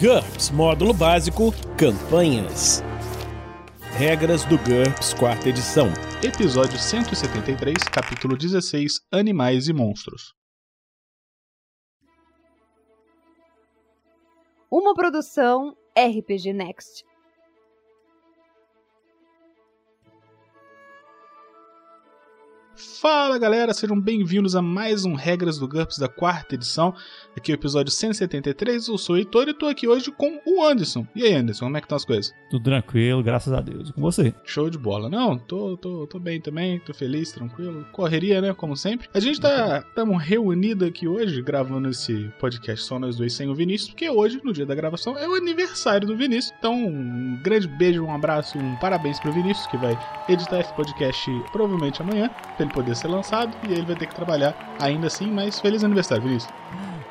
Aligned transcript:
GURPS 0.00 0.50
Módulo 0.50 0.94
Básico 0.94 1.50
Campanhas. 1.76 2.84
Regras 3.96 4.44
do 4.44 4.56
GURPS 4.56 5.12
Quarta 5.12 5.48
Edição. 5.48 5.88
Episódio 6.22 6.78
173, 6.78 7.82
capítulo 7.82 8.36
16 8.36 9.00
Animais 9.10 9.66
e 9.66 9.72
Monstros. 9.72 10.34
Uma 14.70 14.94
produção 14.94 15.76
RPG 15.98 16.52
Next. 16.52 17.04
Fala 22.78 23.36
galera, 23.38 23.74
sejam 23.74 24.00
bem-vindos 24.00 24.54
a 24.54 24.62
mais 24.62 25.04
um 25.04 25.14
Regras 25.14 25.58
do 25.58 25.66
GURPS 25.66 25.98
da 25.98 26.06
quarta 26.06 26.54
edição. 26.54 26.94
Aqui 27.36 27.50
é 27.50 27.54
o 27.54 27.56
episódio 27.56 27.92
173, 27.92 28.86
eu 28.86 28.96
sou 28.96 29.16
o 29.16 29.18
Heitor 29.18 29.48
e 29.48 29.54
tô 29.54 29.66
aqui 29.66 29.88
hoje 29.88 30.12
com 30.12 30.40
o 30.46 30.64
Anderson. 30.64 31.04
E 31.14 31.24
aí, 31.24 31.34
Anderson, 31.34 31.64
como 31.64 31.76
é 31.76 31.80
que 31.80 31.86
estão 31.86 31.96
as 31.96 32.04
coisas? 32.04 32.32
Tudo 32.48 32.62
tranquilo, 32.62 33.20
graças 33.20 33.52
a 33.52 33.60
Deus. 33.60 33.88
E 33.88 33.92
com 33.92 34.00
você? 34.00 34.32
Show 34.44 34.70
de 34.70 34.78
bola. 34.78 35.08
Não, 35.08 35.36
tô, 35.36 35.76
tô, 35.76 36.06
tô 36.06 36.20
bem 36.20 36.40
também, 36.40 36.78
tô 36.78 36.94
feliz, 36.94 37.32
tranquilo. 37.32 37.84
Correria, 37.90 38.40
né, 38.40 38.54
como 38.54 38.76
sempre. 38.76 39.08
A 39.12 39.18
gente 39.18 39.40
tá 39.40 39.78
estamos 39.78 40.22
reunidos 40.22 40.86
aqui 40.86 41.08
hoje, 41.08 41.42
gravando 41.42 41.88
esse 41.88 42.30
podcast 42.38 42.84
só 42.84 42.96
nós 42.96 43.16
dois 43.16 43.32
sem 43.32 43.48
o 43.48 43.56
Vinícius, 43.56 43.90
porque 43.90 44.08
hoje, 44.08 44.40
no 44.44 44.52
dia 44.52 44.66
da 44.66 44.74
gravação, 44.76 45.18
é 45.18 45.28
o 45.28 45.34
aniversário 45.34 46.06
do 46.06 46.16
Vinícius. 46.16 46.54
Então, 46.60 46.74
um 46.74 47.40
grande 47.42 47.66
beijo, 47.66 48.04
um 48.04 48.14
abraço, 48.14 48.56
um 48.56 48.76
parabéns 48.76 49.18
pro 49.18 49.32
Vinícius, 49.32 49.66
que 49.66 49.76
vai 49.76 49.98
editar 50.28 50.60
esse 50.60 50.72
podcast 50.74 51.28
provavelmente 51.50 52.00
amanhã, 52.00 52.30
pra 52.56 52.67
ele 52.68 52.74
poder 52.74 52.94
ser 52.94 53.08
lançado, 53.08 53.56
e 53.68 53.72
ele 53.72 53.82
vai 53.82 53.96
ter 53.96 54.06
que 54.06 54.14
trabalhar 54.14 54.54
ainda 54.78 55.06
assim, 55.06 55.30
mas 55.30 55.58
feliz 55.58 55.82
aniversário, 55.82 56.22
Vinícius. 56.22 56.52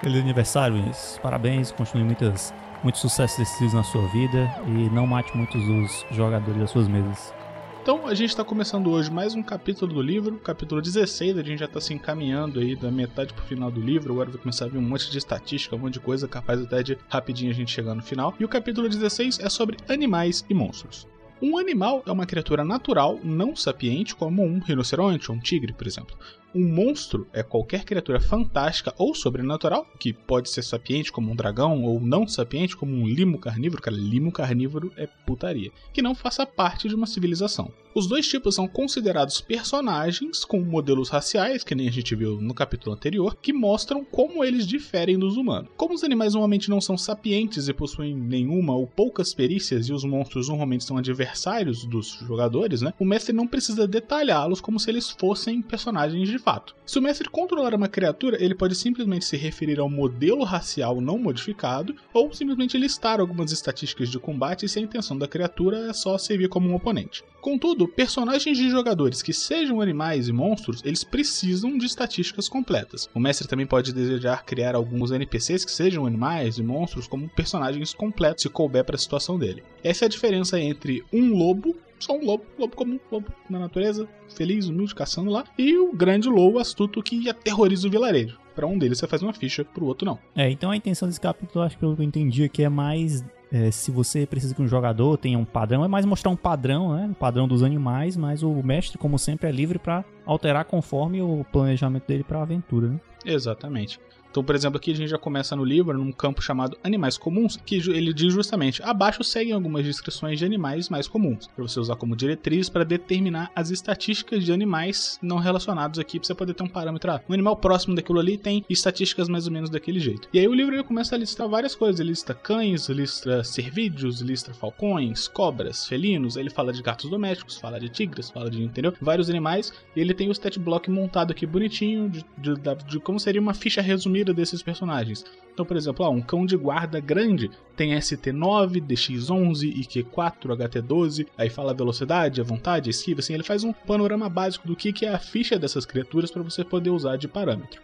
Feliz 0.02 0.22
aniversário, 0.22 0.76
Vinícius. 0.76 1.20
Parabéns, 1.22 1.72
continue 1.72 2.06
muitas, 2.06 2.54
muitos 2.84 3.02
sucessos 3.02 3.38
decisivos 3.38 3.74
na 3.74 3.84
sua 3.84 4.08
vida 4.08 4.50
e 4.68 4.90
não 4.94 5.08
mate 5.08 5.36
muitos 5.36 5.62
dos 5.66 6.06
jogadores 6.12 6.60
das 6.60 6.70
suas 6.70 6.88
mesas. 6.88 7.34
Então, 7.82 8.06
a 8.06 8.14
gente 8.14 8.30
está 8.30 8.44
começando 8.44 8.92
hoje 8.92 9.10
mais 9.10 9.34
um 9.34 9.42
capítulo 9.42 9.94
do 9.94 10.02
livro, 10.02 10.38
capítulo 10.40 10.82
16, 10.82 11.38
a 11.38 11.42
gente 11.42 11.60
já 11.60 11.66
está 11.66 11.80
se 11.80 11.94
encaminhando 11.94 12.60
aí 12.60 12.76
da 12.76 12.92
metade 12.92 13.34
pro 13.34 13.46
final 13.46 13.72
do 13.72 13.80
livro, 13.80 14.12
agora 14.12 14.30
vai 14.30 14.42
começar 14.42 14.66
a 14.66 14.68
vir 14.68 14.78
um 14.78 14.82
monte 14.82 15.10
de 15.10 15.18
estatística, 15.18 15.74
um 15.74 15.80
monte 15.80 15.94
de 15.94 16.02
coisa, 16.02 16.28
capaz 16.28 16.62
até 16.62 16.84
de 16.84 16.98
rapidinho 17.08 17.50
a 17.50 17.54
gente 17.54 17.72
chegar 17.72 17.96
no 17.96 18.04
final. 18.04 18.36
E 18.38 18.44
o 18.44 18.50
capítulo 18.50 18.90
16 18.90 19.40
é 19.40 19.48
sobre 19.48 19.78
animais 19.88 20.46
e 20.50 20.54
monstros. 20.54 21.08
Um 21.42 21.58
animal 21.58 22.04
é 22.06 22.12
uma 22.12 22.26
criatura 22.26 22.64
natural, 22.64 23.20
não 23.24 23.56
sapiente, 23.56 24.16
como 24.16 24.44
um 24.44 24.60
rinoceronte 24.60 25.30
ou 25.30 25.38
um 25.38 25.40
tigre, 25.40 25.72
por 25.72 25.86
exemplo. 25.86 26.18
Um 26.58 26.68
monstro 26.68 27.28
é 27.32 27.44
qualquer 27.44 27.86
criatura 27.86 28.20
fantástica 28.20 28.92
ou 28.98 29.14
sobrenatural, 29.14 29.86
que 30.00 30.12
pode 30.12 30.50
ser 30.50 30.64
sapiente 30.64 31.12
como 31.12 31.32
um 31.32 31.36
dragão 31.36 31.84
ou 31.84 32.02
não 32.02 32.28
sapiente 32.28 32.76
como 32.76 32.92
um 32.92 33.08
limo 33.08 33.38
carnívoro, 33.38 33.80
cara, 33.80 33.96
limo 33.96 34.32
carnívoro 34.32 34.92
é 34.98 35.06
putaria, 35.06 35.72
que 35.94 36.02
não 36.02 36.16
faça 36.16 36.48
parte 36.48 36.90
de 36.90 36.96
uma 36.96 37.06
civilização. 37.06 37.72
Os 37.98 38.06
dois 38.06 38.28
tipos 38.28 38.54
são 38.54 38.68
considerados 38.68 39.42
personagens 39.42 40.46
com 40.46 40.62
modelos 40.62 41.10
raciais, 41.10 41.64
que 41.64 41.74
nem 41.74 41.88
a 41.88 41.92
gente 41.92 42.16
viu 42.16 42.40
no 42.40 42.54
capítulo 42.54 42.96
anterior, 42.96 43.36
que 43.42 43.52
mostram 43.52 44.06
como 44.06 44.44
eles 44.44 44.68
diferem 44.68 45.18
dos 45.18 45.36
humanos. 45.36 45.72
Como 45.76 45.96
os 45.96 46.04
animais 46.04 46.34
normalmente 46.34 46.70
não 46.70 46.80
são 46.80 46.96
sapientes 46.96 47.68
e 47.68 47.74
possuem 47.74 48.16
nenhuma 48.16 48.76
ou 48.76 48.86
poucas 48.86 49.34
perícias 49.34 49.90
e 49.90 49.94
os 49.94 50.04
monstros 50.04 50.48
normalmente 50.48 50.84
são 50.84 50.98
adversários 50.98 51.86
dos 51.86 52.20
jogadores, 52.28 52.84
né? 52.84 52.94
O 53.00 53.06
mestre 53.06 53.34
não 53.34 53.48
precisa 53.48 53.88
detalhá-los 53.88 54.62
como 54.62 54.80
se 54.80 54.92
eles 54.92 55.10
fossem 55.10 55.60
personagens 55.64 56.30
de 56.30 56.38
fato. 56.48 56.74
Se 56.86 56.98
o 56.98 57.02
mestre 57.02 57.30
controlar 57.30 57.76
uma 57.76 57.90
criatura, 57.90 58.42
ele 58.42 58.56
pode 58.56 58.74
simplesmente 58.74 59.26
se 59.26 59.36
referir 59.36 59.82
ao 59.82 59.90
modelo 59.90 60.46
racial 60.46 61.02
não 61.02 61.20
modificado 61.20 61.94
ou 62.14 62.34
simplesmente 62.34 62.78
listar 62.78 63.20
algumas 63.20 63.52
estatísticas 63.52 64.08
de 64.08 64.18
combate 64.18 64.66
se 64.70 64.80
a 64.80 64.82
intenção 64.82 65.18
da 65.18 65.28
criatura 65.28 65.90
é 65.90 65.94
só 65.94 66.18
servir 66.18 66.48
como 66.48 66.70
um 66.70 66.74
oponente. 66.74 67.22
Contudo, 67.48 67.88
personagens 67.88 68.58
de 68.58 68.70
jogadores 68.70 69.22
que 69.22 69.32
sejam 69.32 69.80
animais 69.80 70.28
e 70.28 70.34
monstros, 70.34 70.84
eles 70.84 71.06
precisam 71.06 71.78
de 71.78 71.86
estatísticas 71.86 72.50
completas. 72.50 73.10
O 73.16 73.22
mestre 73.22 73.48
também 73.48 73.66
pode 73.66 73.94
desejar 73.94 74.44
criar 74.44 74.76
alguns 74.76 75.12
NPCs 75.12 75.64
que 75.64 75.72
sejam 75.72 76.06
animais 76.06 76.58
e 76.58 76.62
monstros 76.62 77.08
como 77.08 77.30
personagens 77.30 77.94
completos 77.94 78.44
se 78.44 78.50
couber 78.50 78.84
para 78.84 78.98
a 78.98 79.00
situação 79.00 79.40
dele. 79.40 79.64
Essa 79.82 80.04
é 80.04 80.08
a 80.08 80.10
diferença 80.10 80.60
entre 80.60 81.06
um 81.14 81.38
lobo 81.38 81.74
só 81.98 82.18
um 82.18 82.26
lobo, 82.26 82.44
lobo 82.60 82.76
comum, 82.76 83.00
lobo 83.10 83.28
na 83.50 83.60
natureza, 83.60 84.08
feliz, 84.36 84.68
humilde, 84.68 84.94
caçando 84.94 85.32
lá, 85.32 85.46
e 85.58 85.78
o 85.78 85.94
grande 85.94 86.30
lobo 86.30 86.60
astuto 86.60 87.02
que 87.02 87.28
aterroriza 87.30 87.88
o 87.88 87.92
vilarejo. 87.92 88.38
Para 88.54 88.68
um 88.68 88.78
deles 88.78 89.00
você 89.00 89.08
faz 89.08 89.24
uma 89.24 89.34
ficha, 89.34 89.64
pro 89.64 89.86
outro 89.86 90.06
não. 90.06 90.20
É, 90.36 90.50
então 90.50 90.70
a 90.70 90.76
intenção 90.76 91.08
desse 91.08 91.22
capítulo, 91.22 91.64
acho 91.64 91.76
que 91.76 91.80
pelo 91.80 91.96
que 91.96 92.02
eu 92.02 92.06
entendi 92.06 92.44
aqui, 92.44 92.62
é 92.62 92.70
mais 92.70 93.24
é, 93.52 93.72
se 93.72 93.92
você 93.92 94.26
precisa 94.26 94.54
que 94.54 94.62
um 94.62 94.68
jogador 94.68 95.18
tenha 95.18 95.38
um 95.38 95.46
padrão, 95.46 95.84
é 95.84 95.88
mais 95.88 96.06
mostrar 96.06 96.32
um 96.32 96.36
padrão, 96.36 96.96
né? 96.96 97.06
Um 97.06 97.14
padrão 97.14 97.48
dos 97.48 97.64
animais, 97.64 98.18
mas 98.18 98.44
o 98.44 98.52
mestre, 98.64 98.98
como 98.98 99.18
sempre, 99.18 99.48
é 99.48 99.52
livre 99.52 99.80
para 99.80 100.04
alterar 100.26 100.66
conforme 100.66 101.22
o 101.22 101.46
planejamento 101.52 102.08
dele 102.08 102.24
para 102.24 102.40
a 102.40 102.42
aventura, 102.42 102.88
né? 102.88 103.00
Exatamente. 103.26 104.00
Então, 104.30 104.44
por 104.44 104.56
exemplo, 104.56 104.78
aqui 104.78 104.92
a 104.92 104.96
gente 104.96 105.10
já 105.10 105.18
começa 105.18 105.56
no 105.56 105.64
livro, 105.64 105.98
num 105.98 106.12
campo 106.12 106.42
chamado 106.42 106.78
Animais 106.84 107.18
Comuns, 107.18 107.58
que 107.66 107.78
ele 107.90 108.14
diz 108.14 108.34
justamente: 108.34 108.84
abaixo 108.84 109.24
seguem 109.24 109.54
algumas 109.54 109.86
descrições 109.86 110.38
de 110.38 110.46
animais 110.46 110.90
mais 110.90 111.08
comuns, 111.08 111.48
para 111.48 111.64
você 111.64 111.80
usar 111.80 111.96
como 111.96 112.16
diretriz 112.16 112.70
para 112.70 112.84
determinar 112.84 113.52
as 113.56 113.70
estatísticas 113.72 114.44
de 114.44 114.52
animais 114.52 115.18
não 115.22 115.38
relacionados 115.38 116.00
aqui, 116.00 116.20
para 116.20 116.28
você 116.28 116.36
poder 116.36 116.54
ter 116.54 116.64
um 116.64 116.68
parâmetro. 116.68 117.12
Ah, 117.12 117.22
um 117.30 117.34
animal 117.34 117.56
próximo 117.56 117.96
daquilo 117.96 118.20
ali 118.20 118.38
tem 118.38 118.66
estatísticas 118.70 119.30
mais 119.30 119.48
ou 119.48 119.54
menos 119.54 119.70
daquele 119.70 120.00
jeito. 120.00 120.28
E 120.34 120.40
aí 120.40 120.48
o 120.48 120.54
livro 120.54 120.76
ele 120.76 120.84
começa 120.84 121.16
a 121.16 121.18
listar 121.18 121.48
várias 121.48 121.76
coisas: 121.76 122.00
ele 122.00 122.10
lista 122.10 122.34
cães, 122.34 122.90
lista 122.90 123.44
cervídeos, 123.44 124.22
lista 124.22 124.54
falcões, 124.54 125.28
cobras, 125.28 125.86
felinos, 125.86 126.36
ele 126.36 126.50
fala 126.50 126.74
de 126.74 126.82
gatos 126.82 127.10
domésticos, 127.10 127.58
fala 127.58 127.80
de 127.80 127.90
tigres, 127.90 128.30
fala 128.30 128.50
de, 128.50 128.64
entendeu? 128.64 128.94
Vários 129.00 129.30
animais, 129.30 129.72
e 129.96 130.02
ele 130.02 130.14
tem 130.14 130.30
o 130.30 130.32
stat 130.32 130.58
block 130.58 130.90
montado 130.90 131.32
aqui 131.32 131.46
bonitinho, 131.46 132.10
de, 132.10 132.26
de, 132.38 132.56
de, 132.56 132.76
de 132.88 133.00
como 133.00 133.20
seria 133.20 133.40
uma 133.40 133.54
ficha 133.54 133.82
resumida 133.82 134.17
desses 134.34 134.62
personagens. 134.62 135.26
Então, 135.54 135.66
por 135.66 135.76
exemplo, 135.76 136.06
ó, 136.06 136.10
um 136.12 136.22
cão 136.22 136.46
de 136.46 136.56
guarda 136.56 137.00
grande 137.00 137.50
tem 137.76 137.92
ST9, 137.92 138.82
DX11, 138.82 139.76
IQ4, 139.76 140.56
HT12, 140.56 141.28
aí 141.38 141.50
fala 141.50 141.72
a 141.72 141.76
velocidade, 141.76 142.40
a 142.40 142.44
vontade, 142.44 142.90
a 142.90 142.92
esquiva, 142.92 143.22
assim, 143.22 143.34
ele 143.34 143.44
faz 143.44 143.64
um 143.64 143.74
panorama 143.74 144.30
básico 144.30 144.68
do 144.68 144.76
que, 144.76 144.94
que 144.94 145.06
é 145.06 145.10
a 145.10 145.20
ficha 145.20 145.58
dessas 145.58 145.86
criaturas 145.86 146.30
para 146.30 146.44
você 146.44 146.64
poder 146.64 146.92
usar 146.92 147.18
de 147.18 147.28
parâmetro. 147.28 147.82